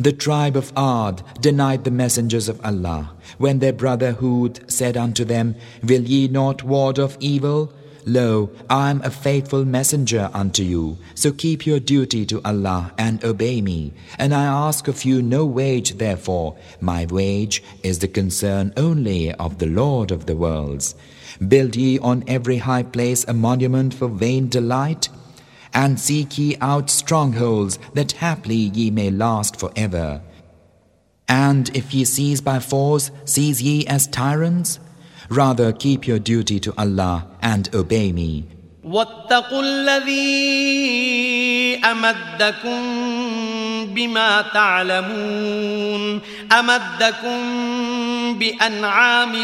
The 0.00 0.12
tribe 0.12 0.56
of 0.56 0.72
Ad 0.76 1.22
denied 1.40 1.82
the 1.82 1.90
messengers 1.90 2.48
of 2.48 2.64
Allah 2.64 3.10
when 3.36 3.58
their 3.58 3.72
brother 3.72 4.12
Hud 4.12 4.70
said 4.70 4.96
unto 4.96 5.24
them, 5.24 5.56
Will 5.82 6.02
ye 6.02 6.28
not 6.28 6.62
ward 6.62 7.00
off 7.00 7.16
evil? 7.18 7.72
Lo, 8.06 8.48
I 8.70 8.90
am 8.90 9.02
a 9.02 9.10
faithful 9.10 9.64
messenger 9.64 10.30
unto 10.32 10.62
you, 10.62 10.98
so 11.16 11.32
keep 11.32 11.66
your 11.66 11.80
duty 11.80 12.24
to 12.26 12.40
Allah 12.44 12.92
and 12.96 13.24
obey 13.24 13.60
me. 13.60 13.92
And 14.18 14.32
I 14.32 14.44
ask 14.44 14.86
of 14.86 15.04
you 15.04 15.20
no 15.20 15.44
wage 15.44 15.98
therefore, 15.98 16.56
my 16.80 17.06
wage 17.06 17.60
is 17.82 17.98
the 17.98 18.06
concern 18.06 18.72
only 18.76 19.32
of 19.32 19.58
the 19.58 19.66
Lord 19.66 20.12
of 20.12 20.26
the 20.26 20.36
worlds. 20.36 20.94
Build 21.46 21.74
ye 21.74 21.98
on 21.98 22.22
every 22.28 22.58
high 22.58 22.84
place 22.84 23.24
a 23.26 23.34
monument 23.34 23.94
for 23.94 24.08
vain 24.08 24.48
delight? 24.48 25.08
and 25.73 25.99
seek 25.99 26.37
ye 26.37 26.55
out 26.61 26.89
strongholds 26.89 27.79
that 27.93 28.13
haply 28.13 28.55
ye 28.55 28.91
may 28.91 29.09
last 29.09 29.59
for 29.59 29.71
ever. 29.75 30.21
And 31.27 31.75
if 31.75 31.93
ye 31.93 32.05
seize 32.05 32.41
by 32.41 32.59
force, 32.59 33.11
seize 33.25 33.61
ye 33.61 33.87
as 33.87 34.07
tyrants? 34.07 34.79
Rather 35.29 35.71
keep 35.71 36.05
your 36.05 36.19
duty 36.19 36.59
to 36.59 36.73
Allah 36.77 37.27
and 37.41 37.73
obey 37.73 38.11
me. 38.11 38.45
واتقوا 38.83 39.61
الذي 39.61 40.21
أمدكم 41.85 42.81
بما 43.93 44.41
تعلمون 44.53 46.21
أمدكم 46.51 47.39
بأنعام 48.39 49.35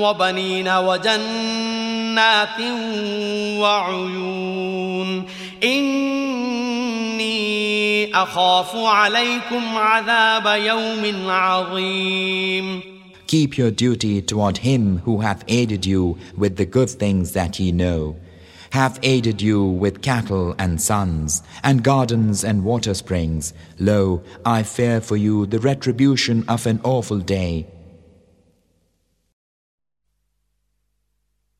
وبنين 0.00 0.68
وجنات 0.68 1.81
وعيون 3.60 5.24
إني 5.62 7.38
أخاف 8.14 8.76
عليكم 8.76 9.62
عذاب 9.76 10.60
يوم 10.60 11.30
عظيم 11.30 12.98
Keep 13.26 13.58
your 13.58 13.70
duty 13.70 14.22
toward 14.22 14.58
him 14.58 15.00
who 15.04 15.20
hath 15.20 15.44
aided 15.48 15.84
you 15.84 16.16
with 16.34 16.56
the 16.56 16.64
good 16.64 16.88
things 16.88 17.32
that 17.32 17.60
ye 17.60 17.72
know, 17.72 18.16
hath 18.70 18.98
aided 19.02 19.42
you 19.42 19.62
with 19.62 20.00
cattle 20.00 20.54
and 20.58 20.80
sons, 20.80 21.42
and 21.62 21.84
gardens 21.84 22.42
and 22.42 22.64
water 22.64 22.94
springs. 22.94 23.52
Lo, 23.78 24.22
I 24.46 24.62
fear 24.62 25.02
for 25.02 25.18
you 25.18 25.44
the 25.44 25.58
retribution 25.58 26.42
of 26.48 26.66
an 26.66 26.80
awful 26.84 27.18
day. 27.18 27.66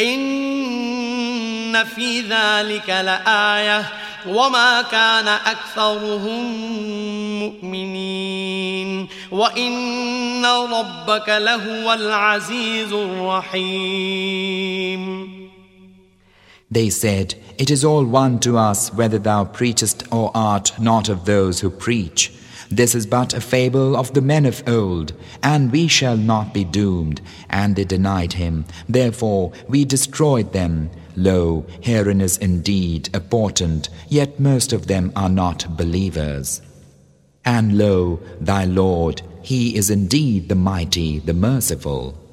إن 0.00 1.84
في 1.84 2.20
ذلك 2.20 2.88
لآية 2.88 3.84
وما 4.28 4.82
كان 4.82 5.28
أكثرهم 5.28 6.44
مؤمنين 7.40 9.08
وإن 9.30 10.46
ربك 10.46 11.28
لهو 11.28 11.92
العزيز 11.92 12.92
الرحيم 12.92 14.26
They 16.68 16.90
said, 16.90 17.36
It 17.58 17.70
is 17.70 17.84
all 17.84 18.04
one 18.04 18.40
to 18.40 18.58
us 18.58 18.92
whether 18.92 19.18
thou 19.18 19.44
preachest 19.44 20.02
or 20.10 20.32
art 20.34 20.72
not 20.80 21.08
of 21.08 21.24
those 21.24 21.60
who 21.60 21.70
preach. 21.70 22.32
This 22.70 22.94
is 22.94 23.06
but 23.06 23.34
a 23.34 23.40
fable 23.40 23.96
of 23.96 24.12
the 24.14 24.20
men 24.20 24.46
of 24.46 24.66
old, 24.68 25.12
and 25.42 25.70
we 25.70 25.86
shall 25.88 26.16
not 26.16 26.52
be 26.52 26.64
doomed. 26.64 27.20
And 27.48 27.76
they 27.76 27.84
denied 27.84 28.34
him. 28.34 28.64
Therefore 28.88 29.52
we 29.68 29.84
destroyed 29.84 30.52
them. 30.52 30.90
Lo, 31.16 31.64
herein 31.80 32.20
is 32.20 32.36
indeed 32.36 33.08
a 33.14 33.20
portent, 33.20 33.88
yet 34.08 34.38
most 34.38 34.72
of 34.72 34.86
them 34.86 35.12
are 35.16 35.30
not 35.30 35.76
believers. 35.76 36.60
And 37.44 37.78
lo, 37.78 38.20
thy 38.40 38.64
Lord, 38.64 39.22
He 39.42 39.76
is 39.76 39.90
indeed 39.90 40.48
the 40.48 40.56
mighty, 40.56 41.20
the 41.20 41.32
merciful. 41.32 42.25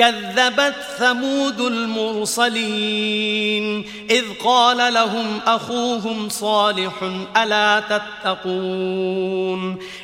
كذبت 0.00 0.74
ثمود 0.98 1.60
المرسلين 2.40 2.84
إذ 4.10 4.24
قال 4.44 4.94
لهم 4.94 5.40
أخوهم 5.46 6.28
صالح 6.28 6.92
ألا 7.36 7.80
تتقون 7.80 9.78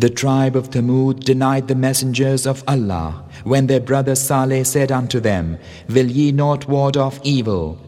The 0.00 0.08
tribe 0.08 0.56
of 0.56 0.70
Thamud 0.70 1.24
denied 1.24 1.68
the 1.68 1.74
messengers 1.74 2.46
of 2.46 2.64
Allah 2.66 3.22
when 3.44 3.66
their 3.66 3.80
brother 3.80 4.14
Saleh 4.14 4.66
said 4.66 4.90
unto 4.90 5.20
them, 5.20 5.58
Will 5.90 6.06
ye 6.06 6.32
not 6.32 6.66
ward 6.66 6.96
off 6.96 7.20
evil? 7.22 7.78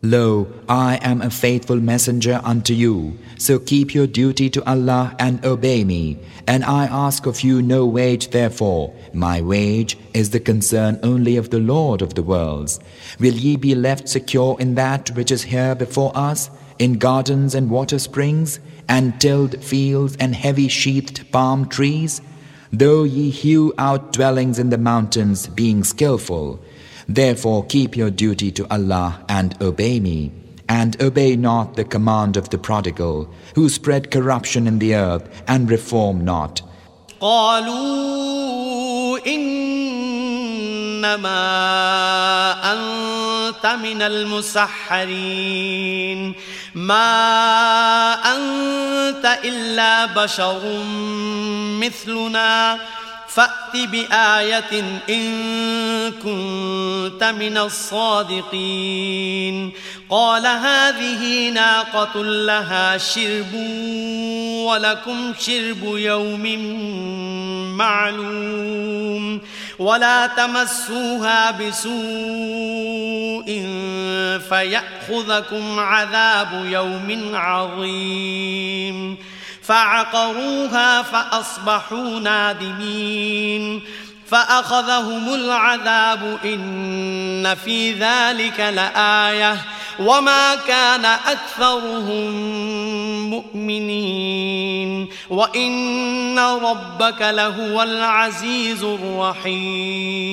Lo, 0.00 0.46
I 0.68 1.00
am 1.02 1.22
a 1.22 1.30
faithful 1.30 1.80
messenger 1.80 2.40
unto 2.44 2.72
you, 2.72 3.18
so 3.36 3.58
keep 3.58 3.96
your 3.96 4.06
duty 4.06 4.48
to 4.50 4.64
Allah 4.64 5.16
and 5.18 5.44
obey 5.44 5.82
me, 5.82 6.18
and 6.46 6.64
I 6.64 6.84
ask 6.84 7.26
of 7.26 7.40
you 7.40 7.60
no 7.62 7.84
wage 7.84 8.30
therefore. 8.30 8.94
My 9.12 9.40
wage 9.40 9.98
is 10.12 10.30
the 10.30 10.38
concern 10.38 11.00
only 11.02 11.36
of 11.36 11.50
the 11.50 11.58
Lord 11.58 12.00
of 12.00 12.14
the 12.14 12.22
worlds. 12.22 12.78
Will 13.18 13.34
ye 13.34 13.56
be 13.56 13.74
left 13.74 14.08
secure 14.08 14.56
in 14.60 14.76
that 14.76 15.10
which 15.16 15.32
is 15.32 15.42
here 15.42 15.74
before 15.74 16.12
us, 16.14 16.48
in 16.78 16.98
gardens 16.98 17.56
and 17.56 17.70
water 17.70 17.98
springs? 17.98 18.60
and 18.87 19.19
tilled 19.21 19.63
fields 19.63 20.15
and 20.19 20.35
heavy 20.35 20.67
sheathed 20.67 21.31
palm 21.31 21.67
trees, 21.67 22.21
though 22.71 23.03
ye 23.03 23.29
hew 23.29 23.73
out 23.77 24.13
dwellings 24.13 24.59
in 24.59 24.69
the 24.69 24.77
mountains, 24.77 25.47
being 25.47 25.83
skillful. 25.83 26.59
Therefore 27.07 27.65
keep 27.65 27.95
your 27.97 28.11
duty 28.11 28.51
to 28.51 28.67
Allah 28.71 29.23
and 29.29 29.55
obey 29.61 29.99
me, 29.99 30.31
and 30.67 31.01
obey 31.01 31.35
not 31.35 31.75
the 31.75 31.83
command 31.83 32.37
of 32.37 32.49
the 32.49 32.57
prodigal, 32.57 33.29
who 33.55 33.69
spread 33.69 34.11
corruption 34.11 34.67
in 34.67 34.79
the 34.79 34.95
earth 34.95 35.27
and 35.47 35.69
reform 35.69 36.23
not. 36.23 36.61
إنما 40.99 41.43
أنت 42.63 43.65
من 43.65 44.01
المسحرين 44.01 45.09
ما 46.74 48.14
أنت 48.14 49.38
إلا 49.44 50.06
بشر 50.06 50.60
مثلنا 51.80 52.78
فأت 53.34 53.74
بآية 53.74 55.00
إن 55.10 56.12
كنت 56.12 57.24
من 57.24 57.58
الصادقين. 57.58 59.72
قال 60.10 60.46
هذه 60.46 61.50
ناقة 61.50 62.22
لها 62.22 62.98
شرب 62.98 63.54
ولكم 64.66 65.34
شرب 65.40 65.84
يوم 65.84 66.58
معلوم. 67.76 69.40
ولا 69.78 70.26
تمسوها 70.26 71.50
بسوء 71.50 71.94
فيأخذكم 74.48 75.78
عذاب 75.78 76.64
يوم 76.64 77.30
عظيم. 77.34 79.16
فعقروها 79.64 81.02
فأصبحوا 81.02 82.20
نادمين 82.20 83.82
فأخذهم 84.26 85.34
العذاب 85.34 86.38
إن 86.44 87.54
في 87.54 87.92
ذلك 87.92 88.60
لآية 88.60 89.56
وما 90.00 90.54
كان 90.54 91.04
أكثرهم 91.04 92.30
مؤمنين 93.30 95.08
وإن 95.30 96.38
ربك 96.38 97.22
لهو 97.22 97.82
العزيز 97.82 98.82
الرحيم 98.82 100.24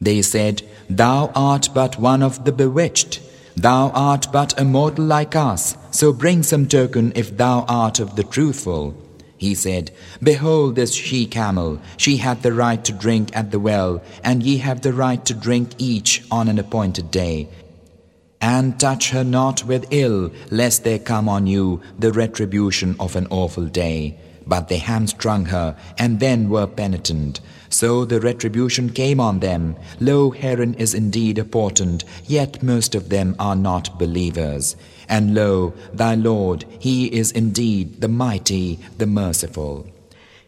They 0.00 0.20
said, 0.22 0.62
Thou 0.90 1.30
art 1.34 1.68
but 1.72 1.98
one 1.98 2.22
of 2.22 2.44
the 2.44 2.52
bewitched. 2.52 3.20
Thou 3.56 3.90
art 3.90 4.26
but 4.32 4.58
a 4.60 4.64
mortal 4.64 5.04
like 5.04 5.36
us, 5.36 5.76
so 5.90 6.12
bring 6.12 6.42
some 6.42 6.66
token 6.66 7.12
if 7.14 7.36
thou 7.36 7.64
art 7.68 8.00
of 8.00 8.16
the 8.16 8.24
truthful. 8.24 8.96
He 9.36 9.54
said, 9.54 9.90
Behold 10.22 10.74
this 10.74 10.94
she 10.94 11.26
camel, 11.26 11.80
she 11.96 12.16
hath 12.16 12.42
the 12.42 12.52
right 12.52 12.84
to 12.84 12.92
drink 12.92 13.36
at 13.36 13.50
the 13.50 13.60
well, 13.60 14.02
and 14.22 14.42
ye 14.42 14.56
have 14.58 14.80
the 14.80 14.92
right 14.92 15.24
to 15.26 15.34
drink 15.34 15.70
each 15.78 16.24
on 16.30 16.48
an 16.48 16.58
appointed 16.58 17.10
day. 17.10 17.48
And 18.40 18.78
touch 18.78 19.10
her 19.10 19.24
not 19.24 19.64
with 19.64 19.86
ill, 19.90 20.32
lest 20.50 20.84
there 20.84 20.98
come 20.98 21.28
on 21.28 21.46
you 21.46 21.80
the 21.98 22.12
retribution 22.12 22.96
of 22.98 23.16
an 23.16 23.26
awful 23.30 23.66
day. 23.66 24.18
But 24.46 24.68
they 24.68 24.78
hamstrung 24.78 25.46
her, 25.46 25.76
and 25.96 26.20
then 26.20 26.50
were 26.50 26.66
penitent. 26.66 27.40
So 27.74 28.04
the 28.04 28.20
retribution 28.20 28.90
came 28.90 29.18
on 29.18 29.40
them. 29.40 29.74
Lo, 29.98 30.30
Heron 30.30 30.74
is 30.74 30.94
indeed 30.94 31.38
a 31.38 31.44
portent, 31.44 32.04
yet 32.24 32.62
most 32.62 32.94
of 32.94 33.08
them 33.08 33.34
are 33.36 33.56
not 33.56 33.98
believers. 33.98 34.76
And 35.08 35.34
lo, 35.34 35.74
thy 35.92 36.14
Lord, 36.14 36.64
He 36.78 37.06
is 37.06 37.32
indeed 37.32 38.00
the 38.00 38.06
mighty, 38.06 38.78
the 38.98 39.08
merciful. 39.08 39.88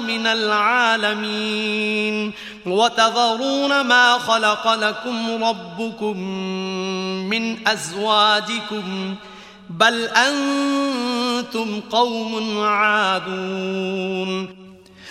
من 0.00 0.26
العالمين 0.26 2.32
وتذرون 2.66 3.80
ما 3.80 4.18
خلق 4.18 4.74
لكم 4.74 5.44
ربكم 5.44 6.20
من 7.28 7.68
أزواجكم 7.68 9.14
بل 9.70 10.04
أنتم 10.04 11.80
قوم 11.90 12.60
عادون 12.60 14.48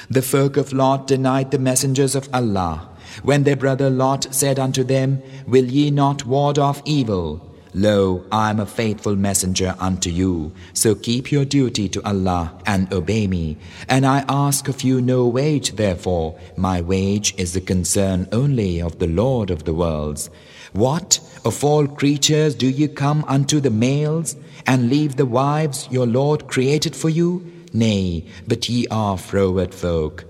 The 0.08 0.22
folk 0.22 0.56
of 0.58 0.72
Lot 0.72 1.08
denied 1.08 1.50
the 1.50 1.58
messengers 1.58 2.14
of 2.16 2.30
Allah. 2.32 2.90
When 3.24 3.44
their 3.44 3.56
brother 3.56 3.90
Lot 3.90 4.28
said 4.32 4.60
unto 4.60 4.84
them, 4.84 5.24
Will 5.48 5.66
ye 5.66 5.90
not 5.90 6.28
ward 6.28 6.60
off 6.60 6.84
evil? 6.86 7.49
Lo, 7.73 8.25
I 8.33 8.51
am 8.51 8.59
a 8.59 8.67
faithful 8.67 9.15
messenger 9.15 9.77
unto 9.79 10.11
you, 10.11 10.53
so 10.73 10.95
keep 10.97 11.31
your 11.31 11.45
duty 11.45 11.89
to 11.91 12.03
Allah 12.05 12.53
and 12.67 12.93
obey 12.93 13.29
me. 13.29 13.59
And 13.89 14.05
I 14.05 14.25
ask 14.29 14.67
of 14.67 14.83
you 14.83 15.01
no 15.01 15.27
wage, 15.29 15.73
therefore, 15.77 16.37
my 16.57 16.81
wage 16.81 17.33
is 17.37 17.53
the 17.53 17.61
concern 17.61 18.27
only 18.33 18.83
of 18.83 18.99
the 18.99 19.07
Lord 19.07 19.51
of 19.51 19.65
the 19.65 19.75
worlds. 19.75 20.31
What, 20.73 21.21
of 21.45 21.63
all 21.63 21.87
creatures, 21.87 22.57
do 22.57 22.69
you 22.69 22.89
come 22.89 23.25
unto 23.29 23.61
the 23.61 23.71
males, 23.71 24.37
and 24.67 24.91
leave 24.91 25.17
the 25.17 25.27
wives 25.27 25.89
your 25.91 26.07
Lord 26.07 26.49
created 26.49 26.97
for 26.97 27.09
you? 27.09 27.45
Nay, 27.73 28.25
but 28.49 28.69
ye 28.69 28.89
are 28.89 29.17
froward 29.17 29.73
folk. 29.73 30.30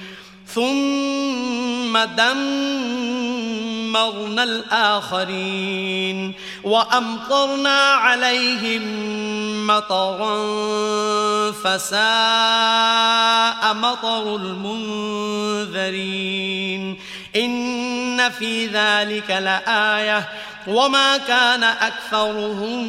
ثم 0.55 1.97
دمرنا 1.97 2.43
الآخرين 4.43 6.33
وأمطرنا 6.63 7.79
عليهم 7.79 8.81
مطرا 9.67 10.41
فساء 11.51 12.01
مطر 13.73 14.35
المنذرين 14.35 15.91
إن 17.35 18.29
في 18.29 18.67
ذلك 18.67 19.29
لآية 19.31 20.29
وما 20.66 21.16
كان 21.16 21.62
أكثرهم 21.62 22.84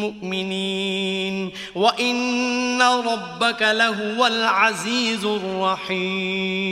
مؤمنين 0.00 1.52
وإن 1.74 2.82
ربك 2.82 3.62
لهو 3.62 4.26
العزيز 4.26 5.24
الرحيم 5.24 6.66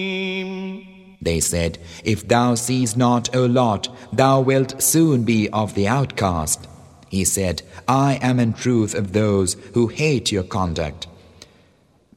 They 1.24 1.40
said, 1.40 1.78
If 2.04 2.28
thou 2.28 2.54
seest 2.54 2.98
not, 2.98 3.34
O 3.34 3.46
Lot, 3.46 3.88
thou 4.12 4.40
wilt 4.40 4.82
soon 4.82 5.24
be 5.24 5.48
of 5.48 5.74
the 5.74 5.88
outcast. 5.88 6.68
He 7.08 7.24
said, 7.24 7.62
I 7.88 8.18
am 8.20 8.38
in 8.38 8.52
truth 8.52 8.94
of 8.94 9.14
those 9.14 9.56
who 9.72 9.86
hate 9.86 10.30
your 10.30 10.42
conduct. 10.42 11.06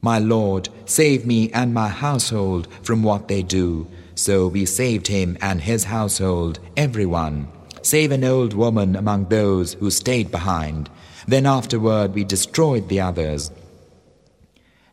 My 0.02 0.18
Lord, 0.18 0.68
save 0.84 1.24
me 1.24 1.50
and 1.52 1.72
my 1.72 1.88
household 1.88 2.68
from 2.82 3.02
what 3.02 3.28
they 3.28 3.42
do. 3.42 3.86
So 4.14 4.48
we 4.48 4.66
saved 4.66 5.06
him 5.06 5.38
and 5.40 5.60
his 5.62 5.84
household, 5.84 6.58
everyone, 6.76 7.48
save 7.83 8.11
an 8.11 8.23
old 8.23 8.53
woman 8.53 8.95
among 8.95 9.25
those 9.25 9.73
who 9.73 9.91
stayed 9.91 10.31
behind. 10.31 10.89
Then 11.27 11.45
afterward 11.45 12.15
we 12.15 12.23
destroyed 12.23 12.89
the 12.89 13.01
others. 13.01 13.51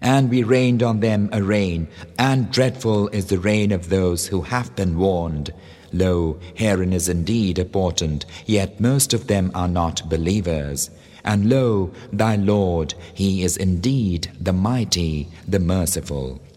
And 0.00 0.30
we 0.30 0.42
rained 0.42 0.82
on 0.82 1.00
them 1.00 1.28
a 1.32 1.42
rain, 1.42 1.88
and 2.18 2.50
dreadful 2.50 3.08
is 3.08 3.26
the 3.26 3.38
rain 3.38 3.70
of 3.72 3.88
those 3.88 4.26
who 4.26 4.42
have 4.42 4.74
been 4.76 4.98
warned. 4.98 5.52
Lo, 5.92 6.38
herein 6.54 6.92
is 6.92 7.08
indeed 7.08 7.58
a 7.58 7.64
portent, 7.64 8.24
yet 8.46 8.80
most 8.80 9.12
of 9.12 9.26
them 9.26 9.50
are 9.54 9.68
not 9.68 10.08
believers. 10.08 10.90
And 11.24 11.50
lo, 11.50 11.90
thy 12.12 12.36
Lord, 12.36 12.94
he 13.12 13.42
is 13.42 13.56
indeed 13.56 14.30
the 14.40 14.52
mighty, 14.52 15.28
the 15.46 15.58
merciful. 15.58 16.40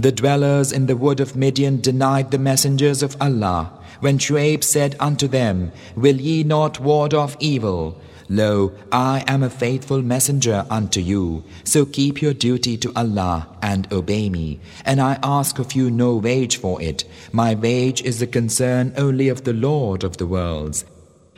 The 0.00 0.12
dwellers 0.12 0.70
in 0.70 0.86
the 0.86 0.96
wood 0.96 1.18
of 1.18 1.34
Midian 1.34 1.80
denied 1.80 2.30
the 2.30 2.38
messengers 2.38 3.02
of 3.02 3.16
Allah. 3.20 3.72
When 3.98 4.18
Shuaib 4.18 4.62
said 4.62 4.94
unto 5.00 5.26
them, 5.26 5.72
Will 5.96 6.20
ye 6.20 6.44
not 6.44 6.78
ward 6.78 7.14
off 7.14 7.36
evil? 7.40 8.00
Lo, 8.28 8.70
I 8.92 9.24
am 9.26 9.42
a 9.42 9.50
faithful 9.50 10.02
messenger 10.02 10.64
unto 10.70 11.00
you. 11.00 11.42
So 11.64 11.84
keep 11.84 12.22
your 12.22 12.32
duty 12.32 12.76
to 12.76 12.92
Allah 12.94 13.48
and 13.60 13.92
obey 13.92 14.30
me. 14.30 14.60
And 14.84 15.00
I 15.00 15.18
ask 15.20 15.58
of 15.58 15.72
you 15.72 15.90
no 15.90 16.14
wage 16.14 16.58
for 16.58 16.80
it. 16.80 17.02
My 17.32 17.56
wage 17.56 18.00
is 18.02 18.20
the 18.20 18.28
concern 18.28 18.92
only 18.96 19.28
of 19.28 19.42
the 19.42 19.52
Lord 19.52 20.04
of 20.04 20.18
the 20.18 20.26
worlds. 20.26 20.84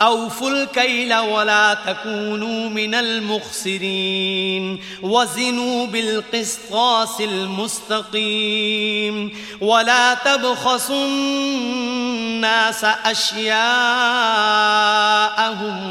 أوفوا 0.02 0.50
الكيل 0.50 1.14
ولا 1.14 1.74
تكونوا 1.74 2.68
من 2.68 2.94
المخسرين 2.94 4.80
وزنوا 5.02 5.86
بالقسطاس 5.86 7.20
المستقيم 7.20 8.66
ولا 9.60 10.14
تبخسوا 10.14 11.06
الناس 11.06 12.84
أشياءهم 12.84 13.60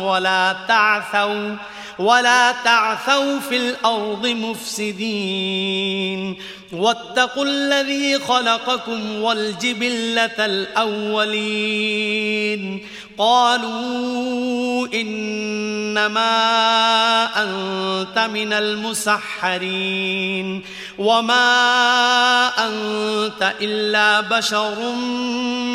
ولا 0.01 0.55
تعثوا 0.68 1.55
ولا 2.00 2.52
تعثوا 2.52 3.39
في 3.39 3.58
الأرض 3.58 4.28
مفسدين. 4.28 6.36
واتقوا 6.74 7.45
الذي 7.45 8.20
خلقكم 8.20 9.22
والجبلة 9.22 10.45
الأولين. 10.45 11.80
قالوا 13.18 14.88
إنما 14.93 16.30
أنت 17.43 18.20
من 18.34 18.54
المسحرين. 18.54 20.62
وما 20.97 22.47
أنت 22.47 23.54
إلا 23.62 24.22
بشر 24.22 24.95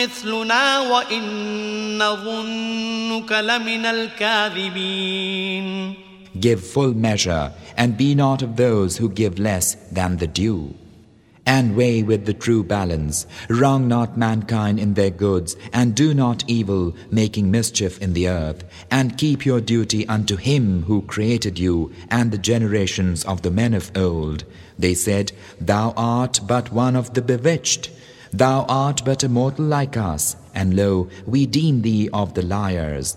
مثلنا 0.01 0.79
وإن 0.79 2.17
ظنك 2.25 3.33
لمن 3.33 3.87
الكاذبين. 3.87 5.95
Give 6.39 6.65
full 6.65 6.95
measure 6.95 7.53
and 7.77 7.97
be 7.97 8.15
not 8.15 8.43
of 8.43 8.57
those 8.57 8.97
who 8.97 9.09
give 9.09 9.39
less 9.39 9.75
than 9.93 10.17
the 10.17 10.27
due. 10.27 10.75
and 11.47 11.77
weigh 11.77 12.03
with 12.03 12.25
the 12.25 12.35
true 12.35 12.63
balance. 12.65 13.27
Wrong 13.49 13.87
not 13.87 14.17
mankind 14.17 14.79
in 14.79 14.95
their 14.95 15.11
goods, 15.11 15.57
and 15.73 15.95
do 15.95 16.15
not 16.15 16.45
evil, 16.47 16.95
making 17.11 17.51
mischief 17.51 18.01
in 18.01 18.15
the 18.15 18.29
earth. 18.29 18.65
And 18.91 19.19
keep 19.19 19.45
your 19.45 19.61
duty 19.61 20.07
unto 20.09 20.37
Him 20.37 20.85
who 20.85 21.03
created 21.03 21.59
you, 21.59 21.93
and 22.09 22.31
the 22.31 22.39
generations 22.39 23.25
of 23.25 23.43
the 23.43 23.51
men 23.51 23.75
of 23.75 23.95
old. 23.97 24.45
They 24.79 24.95
said, 24.95 25.33
Thou 25.61 25.93
art 25.97 26.41
but 26.47 26.73
one 26.73 26.97
of 26.97 27.15
the 27.15 27.23
bewitched. 27.23 27.91
Thou 28.33 28.65
art 28.69 29.03
but 29.05 29.23
a 29.23 29.29
mortal 29.29 29.67
like 29.67 29.97
us, 29.97 30.37
and 30.55 30.75
lo, 30.75 31.09
we 31.27 31.47
deem 31.47 31.83
thee 31.83 32.09
of 32.13 32.35
the 32.35 32.43
liars. 32.43 33.17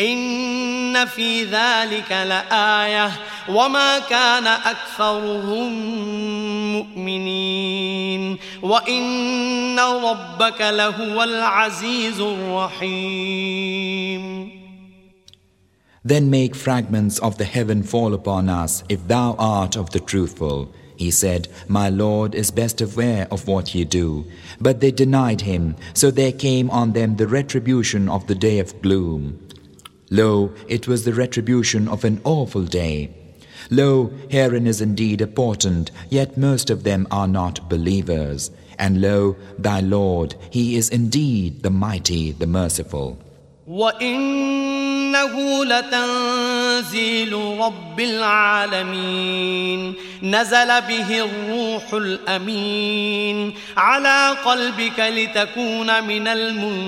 إن 0.00 1.04
في 1.04 1.44
ذلك 1.44 2.12
لآية 2.12 3.10
وما 3.48 3.98
كان 3.98 4.46
أكثرهم 4.46 5.72
مؤمنين 6.72 8.38
وإن 8.62 9.78
ربك 9.78 10.60
لهو 10.60 11.22
العزيز 11.22 12.20
الرحيم 12.20 13.54
Then 16.06 16.28
make 16.28 16.54
fragments 16.54 17.18
of 17.18 17.38
the 17.38 17.46
heaven 17.46 17.82
fall 17.82 18.12
upon 18.12 18.50
us 18.50 18.84
if 18.90 19.08
thou 19.08 19.36
art 19.38 19.74
of 19.74 19.88
the 19.90 20.00
truthful. 20.00 20.70
He 20.96 21.10
said, 21.10 21.48
My 21.66 21.88
Lord 21.88 22.34
is 22.34 22.50
best 22.50 22.80
aware 22.80 23.26
of 23.30 23.48
what 23.48 23.74
ye 23.74 23.84
do. 23.84 24.26
But 24.60 24.80
they 24.80 24.90
denied 24.90 25.40
him, 25.40 25.76
so 25.94 26.10
there 26.10 26.32
came 26.32 26.70
on 26.70 26.92
them 26.92 27.16
the 27.16 27.26
retribution 27.26 28.08
of 28.08 28.26
the 28.26 28.34
day 28.34 28.58
of 28.58 28.80
gloom. 28.82 29.38
Lo, 30.09 30.51
it 30.67 30.87
was 30.87 31.03
the 31.03 31.13
retribution 31.13 31.87
of 31.87 32.03
an 32.03 32.19
awful 32.23 32.63
day. 32.63 33.09
Lo, 33.69 34.11
herein 34.29 34.65
is 34.65 34.81
indeed 34.81 35.21
a 35.21 35.27
portent, 35.27 35.91
yet 36.09 36.37
most 36.37 36.69
of 36.69 36.83
them 36.83 37.07
are 37.11 37.27
not 37.27 37.69
believers. 37.69 38.49
And 38.79 39.01
lo, 39.01 39.35
thy 39.57 39.81
Lord, 39.81 40.35
he 40.49 40.75
is 40.75 40.89
indeed 40.89 41.61
the 41.61 41.69
mighty, 41.69 42.31
the 42.31 42.47
merciful. 42.47 43.19
وإنه 43.69 45.65
لتنزيل 45.65 47.33
رب 47.33 47.99
العالمين 47.99 49.93
نزل 50.23 50.81
به 50.81 51.25
الروح 51.25 51.93
الأمين 51.93 53.53
على 53.77 54.35
قلبك 54.45 54.99
لتكون 54.99 56.03
من 56.03 56.27
المنذرين 56.27 56.79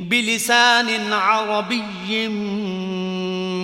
بلسان 0.00 1.12
عربي 1.12 2.28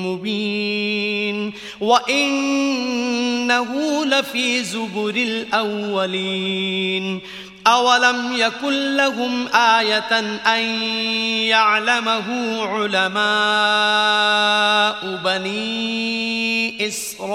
مبين 0.04 1.52
وإنه 1.80 3.70
لفي 4.04 4.64
زبر 4.64 5.14
الأولين 5.16 7.20
أولم 7.66 8.32
يكن 8.36 8.96
لهم 8.96 9.48
آية 9.48 10.18
أن 10.46 10.62
يعلمه 11.48 12.58
علماء 12.66 13.24
بني 15.24 16.88
إسرائيل 16.88 17.34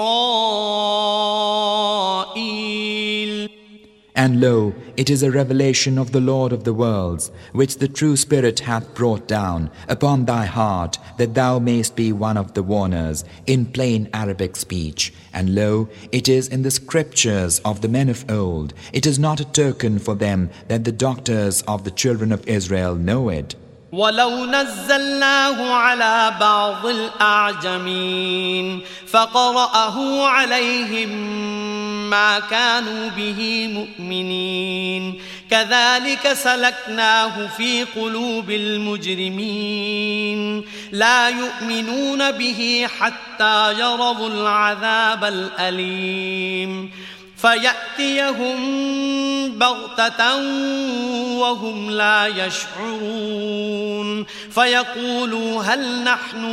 And 4.20 4.38
lo, 4.38 4.74
it 4.98 5.08
is 5.08 5.22
a 5.22 5.30
revelation 5.30 5.96
of 5.96 6.12
the 6.12 6.20
Lord 6.20 6.52
of 6.52 6.64
the 6.64 6.74
worlds, 6.74 7.30
which 7.52 7.78
the 7.78 7.88
true 7.88 8.18
Spirit 8.18 8.60
hath 8.60 8.92
brought 8.92 9.26
down 9.26 9.70
upon 9.88 10.26
thy 10.26 10.44
heart, 10.44 10.98
that 11.16 11.32
thou 11.32 11.58
mayst 11.58 11.96
be 11.96 12.12
one 12.12 12.36
of 12.36 12.52
the 12.52 12.62
warners 12.62 13.24
in 13.46 13.64
plain 13.64 14.10
Arabic 14.12 14.56
speech. 14.56 15.14
And 15.32 15.54
lo, 15.54 15.88
it 16.12 16.28
is 16.28 16.48
in 16.48 16.60
the 16.60 16.70
scriptures 16.70 17.60
of 17.60 17.80
the 17.80 17.88
men 17.88 18.10
of 18.10 18.30
old. 18.30 18.74
It 18.92 19.06
is 19.06 19.18
not 19.18 19.40
a 19.40 19.50
token 19.50 19.98
for 19.98 20.14
them 20.14 20.50
that 20.68 20.84
the 20.84 20.92
doctors 20.92 21.62
of 21.62 21.84
the 21.84 21.90
children 21.90 22.30
of 22.30 22.46
Israel 22.46 22.96
know 22.96 23.30
it. 23.30 23.54
ولو 23.92 24.46
نزلناه 24.46 25.74
على 25.74 26.34
بعض 26.40 26.86
الأعجمين 26.86 28.80
فقرأه 29.12 30.26
عليهم 30.26 31.10
ما 32.10 32.40
كانوا 32.40 33.08
به 33.08 33.68
مؤمنين. 33.72 35.20
كذلك 35.50 36.32
سلكناه 36.32 37.46
في 37.56 37.84
قلوب 37.84 38.50
المجرمين. 38.50 39.90
لا 40.92 41.28
يؤمنون 41.28 42.30
به 42.30 42.86
حتى 42.98 43.80
يروا 43.80 44.28
العذاب 44.28 45.24
الأليم. 45.24 46.90
فيأتيهم 47.42 48.58
بغتة 49.58 50.36
وهم 51.38 51.90
لا 51.90 52.26
يشعرون 52.26 54.26
فيقولوا 54.54 55.62
هل 55.62 56.04
نحن 56.04 56.44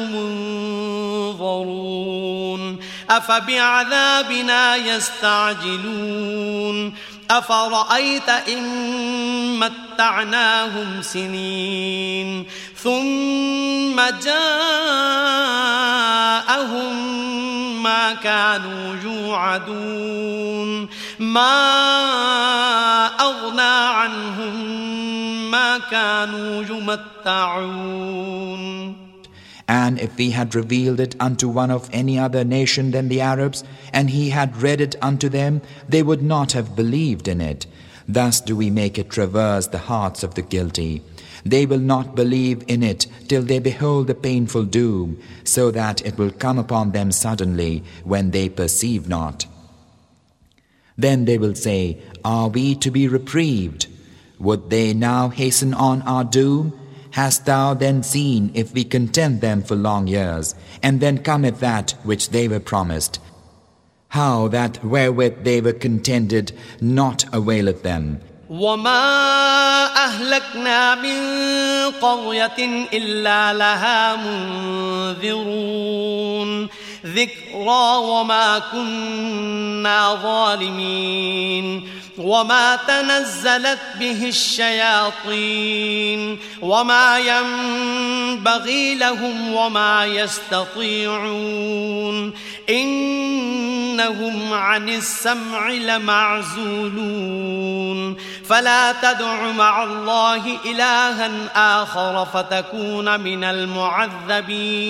منظرون 1.31 2.79
أفبعذابنا 3.09 4.75
يستعجلون 4.75 6.27
أفرأيت 7.31 8.29
إن 8.29 8.63
متعناهم 9.59 11.01
سنين 11.01 12.45
ثم 12.76 13.96
جاءهم 14.24 14.52
ما 17.82 18.14
كانوا 18.14 18.96
يوعدون 19.04 20.88
ما 21.18 21.56
أغنى 23.20 23.76
عنهم 23.96 24.54
ما 25.50 25.78
كانوا 25.78 26.62
يمتعون 26.62 28.22
And 29.68 30.00
if 30.00 30.16
we 30.18 30.30
had 30.30 30.54
revealed 30.54 31.00
it 31.00 31.14
unto 31.20 31.48
one 31.48 31.70
of 31.70 31.88
any 31.92 32.18
other 32.18 32.44
nation 32.44 32.90
than 32.90 33.08
the 33.08 33.20
Arabs, 33.20 33.64
and 33.92 34.10
he 34.10 34.30
had 34.30 34.60
read 34.60 34.80
it 34.80 34.96
unto 35.00 35.28
them, 35.28 35.62
they 35.88 36.02
would 36.02 36.20
not 36.20 36.52
have 36.52 36.76
believed 36.76 37.26
in 37.28 37.40
it. 37.40 37.66
Thus 38.06 38.40
do 38.40 38.56
we 38.56 38.68
make 38.70 38.98
it 38.98 39.08
traverse 39.08 39.68
the 39.68 39.78
hearts 39.78 40.22
of 40.22 40.34
the 40.34 40.42
guilty. 40.42 41.02
They 41.49 41.65
will 41.65 41.79
not 41.79 42.13
believe 42.13 42.63
in 42.67 42.83
it 42.83 43.07
till 43.29 43.41
they 43.41 43.59
behold 43.59 44.07
the 44.07 44.15
painful 44.15 44.65
doom, 44.65 45.21
so 45.45 45.71
that 45.71 46.05
it 46.05 46.17
will 46.17 46.31
come 46.31 46.59
upon 46.59 46.91
them 46.91 47.11
suddenly 47.11 47.83
when 48.03 48.31
they 48.31 48.49
perceive 48.49 49.07
not. 49.07 49.45
Then 50.97 51.23
they 51.23 51.37
will 51.37 51.55
say, 51.55 52.01
Are 52.25 52.49
we 52.49 52.75
to 52.75 52.91
be 52.91 53.07
reprieved? 53.07 53.87
Would 54.39 54.69
they 54.69 54.93
now 54.93 55.29
hasten 55.29 55.73
on 55.73 56.01
our 56.01 56.25
doom? 56.25 56.77
Hast 57.11 57.45
thou 57.45 57.73
then 57.73 58.03
seen 58.03 58.51
if 58.53 58.73
we 58.73 58.83
content 58.83 59.39
them 59.39 59.63
for 59.63 59.75
long 59.75 60.07
years, 60.07 60.53
and 60.83 60.99
then 60.99 61.23
cometh 61.23 61.61
that 61.61 61.91
which 62.03 62.31
they 62.31 62.49
were 62.49 62.59
promised? 62.59 63.19
How 64.09 64.49
that 64.49 64.83
wherewith 64.83 65.45
they 65.45 65.61
were 65.61 65.73
contented 65.73 66.51
not 66.81 67.23
availeth 67.33 67.83
them. 67.83 68.19
وما 68.49 69.03
أهلكنا 70.05 70.95
من 70.95 71.19
قرية 72.01 72.87
إلا 72.93 73.53
لها 73.53 74.15
منذرون 75.15 76.67
ذكرى 77.05 77.97
وما 77.97 78.59
كنا 78.71 80.15
ظالمين 80.23 81.89
وما 82.17 82.75
تنزلت 82.75 83.79
به 83.99 84.29
الشياطين 84.29 85.77
وما 86.61 87.19
ينبغي 87.19 88.95
لهم 88.95 89.53
وما 89.53 90.05
يستطيعون 90.05 91.53
إنهم 92.69 94.53
عن 94.53 94.89
السمع 94.89 95.69
لمعزولون 95.69 97.17
فلا 98.45 98.91
تدع 98.91 99.51
مع 99.51 99.83
الله 99.83 100.57
إلها 100.65 101.31
آخر 101.83 102.25
فتكون 102.25 103.19
من 103.19 103.43
المعذبين 103.43 104.87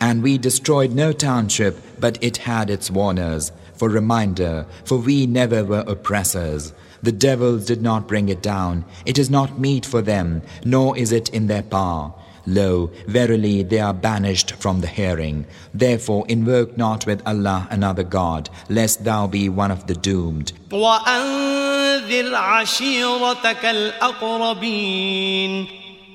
And 0.00 0.22
we 0.22 0.36
destroyed 0.36 0.92
no 0.92 1.12
township, 1.12 1.78
but 1.98 2.18
it 2.22 2.36
had 2.38 2.68
its 2.68 2.90
warners. 2.90 3.52
For 3.73 3.89
reminder, 3.89 4.65
for 4.83 4.97
we 4.97 5.25
never 5.25 5.63
were 5.63 5.85
oppressors. 5.87 6.73
The 7.01 7.13
devils 7.13 7.65
did 7.65 7.81
not 7.81 8.07
bring 8.07 8.29
it 8.29 8.41
down. 8.41 8.85
It 9.05 9.17
is 9.17 9.29
not 9.29 9.59
meet 9.59 9.85
for 9.85 10.01
them, 10.01 10.41
nor 10.65 10.97
is 10.97 11.13
it 11.13 11.29
in 11.29 11.47
their 11.47 11.63
power. 11.63 12.13
Lo, 12.45 12.91
verily 13.07 13.63
they 13.63 13.79
are 13.79 13.93
banished 13.93 14.51
from 14.53 14.81
the 14.81 14.87
hearing. 14.87 15.45
Therefore 15.73 16.25
invoke 16.27 16.77
not 16.77 17.05
with 17.05 17.21
Allah 17.25 17.67
another 17.69 18.03
God, 18.03 18.49
lest 18.69 19.03
thou 19.03 19.27
be 19.27 19.49
one 19.49 19.71
of 19.71 19.87
the 19.87 19.95
doomed. 19.95 20.53
وأنذر 20.71 22.35
عشيرتك 22.35 23.65
الأقربين 23.65 25.67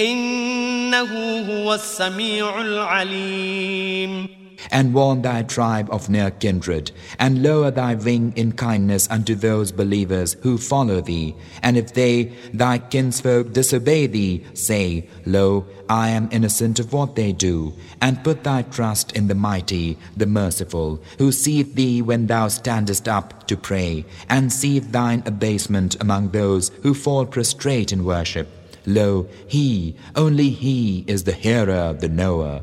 إنه 0.00 1.10
هو 1.50 1.74
السميع 1.74 2.60
العليم 2.60 4.44
And 4.70 4.94
warn 4.94 5.22
thy 5.22 5.42
tribe 5.42 5.88
of 5.90 6.08
near 6.08 6.30
kindred, 6.30 6.90
and 7.18 7.42
lower 7.42 7.70
thy 7.70 7.94
wing 7.94 8.32
in 8.36 8.52
kindness 8.52 9.08
unto 9.10 9.34
those 9.34 9.72
believers 9.72 10.36
who 10.42 10.58
follow 10.58 11.00
thee. 11.00 11.34
And 11.62 11.76
if 11.76 11.92
they, 11.92 12.32
thy 12.52 12.78
kinsfolk, 12.78 13.52
disobey 13.52 14.06
thee, 14.06 14.44
say, 14.54 15.08
Lo, 15.26 15.66
I 15.88 16.08
am 16.08 16.28
innocent 16.32 16.78
of 16.78 16.92
what 16.92 17.14
they 17.14 17.32
do. 17.32 17.74
And 18.00 18.24
put 18.24 18.44
thy 18.44 18.62
trust 18.62 19.12
in 19.12 19.28
the 19.28 19.34
mighty, 19.34 19.98
the 20.16 20.26
merciful, 20.26 21.02
who 21.18 21.30
seeth 21.30 21.74
thee 21.74 22.00
when 22.02 22.26
thou 22.26 22.48
standest 22.48 23.06
up 23.08 23.46
to 23.48 23.56
pray, 23.56 24.04
and 24.28 24.52
seeth 24.52 24.92
thine 24.92 25.22
abasement 25.26 26.00
among 26.00 26.30
those 26.30 26.70
who 26.82 26.94
fall 26.94 27.26
prostrate 27.26 27.92
in 27.92 28.04
worship. 28.04 28.57
Lo, 28.89 29.27
He, 29.47 29.95
only 30.15 30.49
He 30.49 31.03
is 31.07 31.23
the 31.23 31.33
hearer, 31.33 31.93
the 31.93 32.07
knower. 32.07 32.61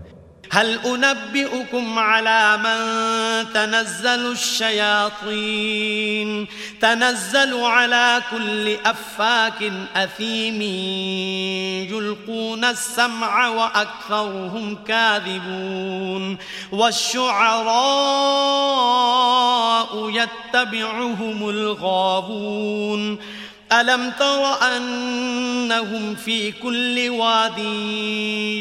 هل 0.51 0.79
أنبئكم 0.79 1.99
على 1.99 2.57
من 2.57 2.79
تنزل 3.53 4.33
الشياطين؟ 4.33 6.47
تنزل 6.81 7.61
على 7.61 8.23
كل 8.31 8.77
أفاك 8.87 9.73
أثيم. 9.97 10.63
يلقون 11.93 12.65
السمع 12.65 13.49
وأكثرهم 13.49 14.79
كاذبون. 14.89 16.37
والشعراء 16.73 17.71
يتبعهم 20.11 21.49
الغاوون. 21.49 23.19
ألم 23.73 24.13
تر 24.19 24.63
أنهم 24.77 26.15
في 26.15 26.53
كل 26.53 27.09
واد 27.11 27.59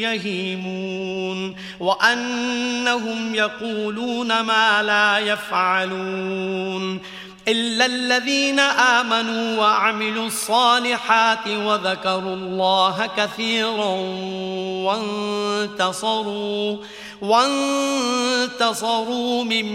يهيمون 0.02 1.56
وأنهم 1.80 3.34
يقولون 3.34 4.40
ما 4.40 4.82
لا 4.82 5.18
يفعلون 5.18 7.00
إلا 7.48 7.86
الذين 7.86 8.60
آمنوا 8.60 9.58
وعملوا 9.60 10.26
الصالحات 10.26 11.48
وذكروا 11.48 12.34
الله 12.34 13.10
كثيرا 13.16 13.94
وانتصروا 15.66 16.76
وانتصروا 17.22 19.04
من 19.44 19.66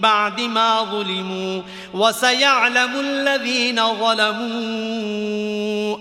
بعد 0.00 0.40
ما 0.40 0.84
ظلموا 0.84 1.62
وسيعلم 1.94 3.00
الذين 3.00 3.80
ظلموا 3.94 5.30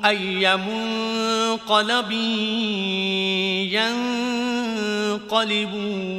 أي 0.10 0.58
منقلب 0.58 2.12
ينقلبون 5.22 6.10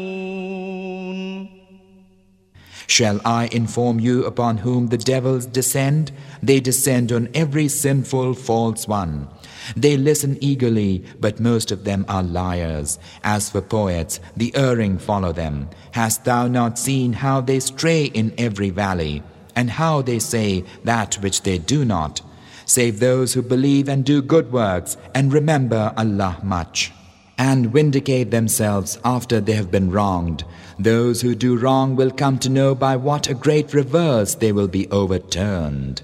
Shall 2.90 3.20
I 3.24 3.48
inform 3.52 4.00
you 4.00 4.24
upon 4.24 4.58
whom 4.58 4.88
the 4.88 4.98
devils 4.98 5.46
descend? 5.46 6.10
They 6.42 6.58
descend 6.58 7.12
on 7.12 7.28
every 7.34 7.68
sinful, 7.68 8.34
false 8.34 8.88
one. 8.88 9.28
They 9.76 9.96
listen 9.96 10.38
eagerly, 10.40 11.04
but 11.20 11.40
most 11.40 11.70
of 11.70 11.84
them 11.84 12.04
are 12.08 12.22
liars. 12.22 12.98
As 13.22 13.50
for 13.50 13.60
poets, 13.60 14.20
the 14.36 14.54
erring 14.54 14.98
follow 14.98 15.32
them. 15.32 15.68
Hast 15.92 16.24
thou 16.24 16.48
not 16.48 16.78
seen 16.78 17.12
how 17.12 17.40
they 17.40 17.60
stray 17.60 18.04
in 18.04 18.32
every 18.38 18.70
valley, 18.70 19.22
and 19.54 19.70
how 19.70 20.02
they 20.02 20.18
say 20.18 20.64
that 20.84 21.14
which 21.16 21.42
they 21.42 21.58
do 21.58 21.84
not? 21.84 22.22
Save 22.64 23.00
those 23.00 23.34
who 23.34 23.42
believe 23.42 23.88
and 23.88 24.04
do 24.04 24.22
good 24.22 24.52
works, 24.52 24.96
and 25.14 25.32
remember 25.32 25.92
Allah 25.96 26.38
much 26.42 26.92
and 27.40 27.72
vindicate 27.72 28.30
themselves 28.30 28.98
after 29.02 29.40
they 29.40 29.54
have 29.54 29.70
been 29.70 29.90
wronged. 29.90 30.44
Those 30.78 31.22
who 31.22 31.34
do 31.34 31.56
wrong 31.56 31.96
will 31.96 32.10
come 32.10 32.38
to 32.40 32.50
know 32.50 32.74
by 32.74 32.96
what 32.96 33.30
a 33.30 33.34
great 33.34 33.72
reverse 33.72 34.34
they 34.34 34.52
will 34.52 34.68
be 34.68 34.90
overturned. 34.90 36.02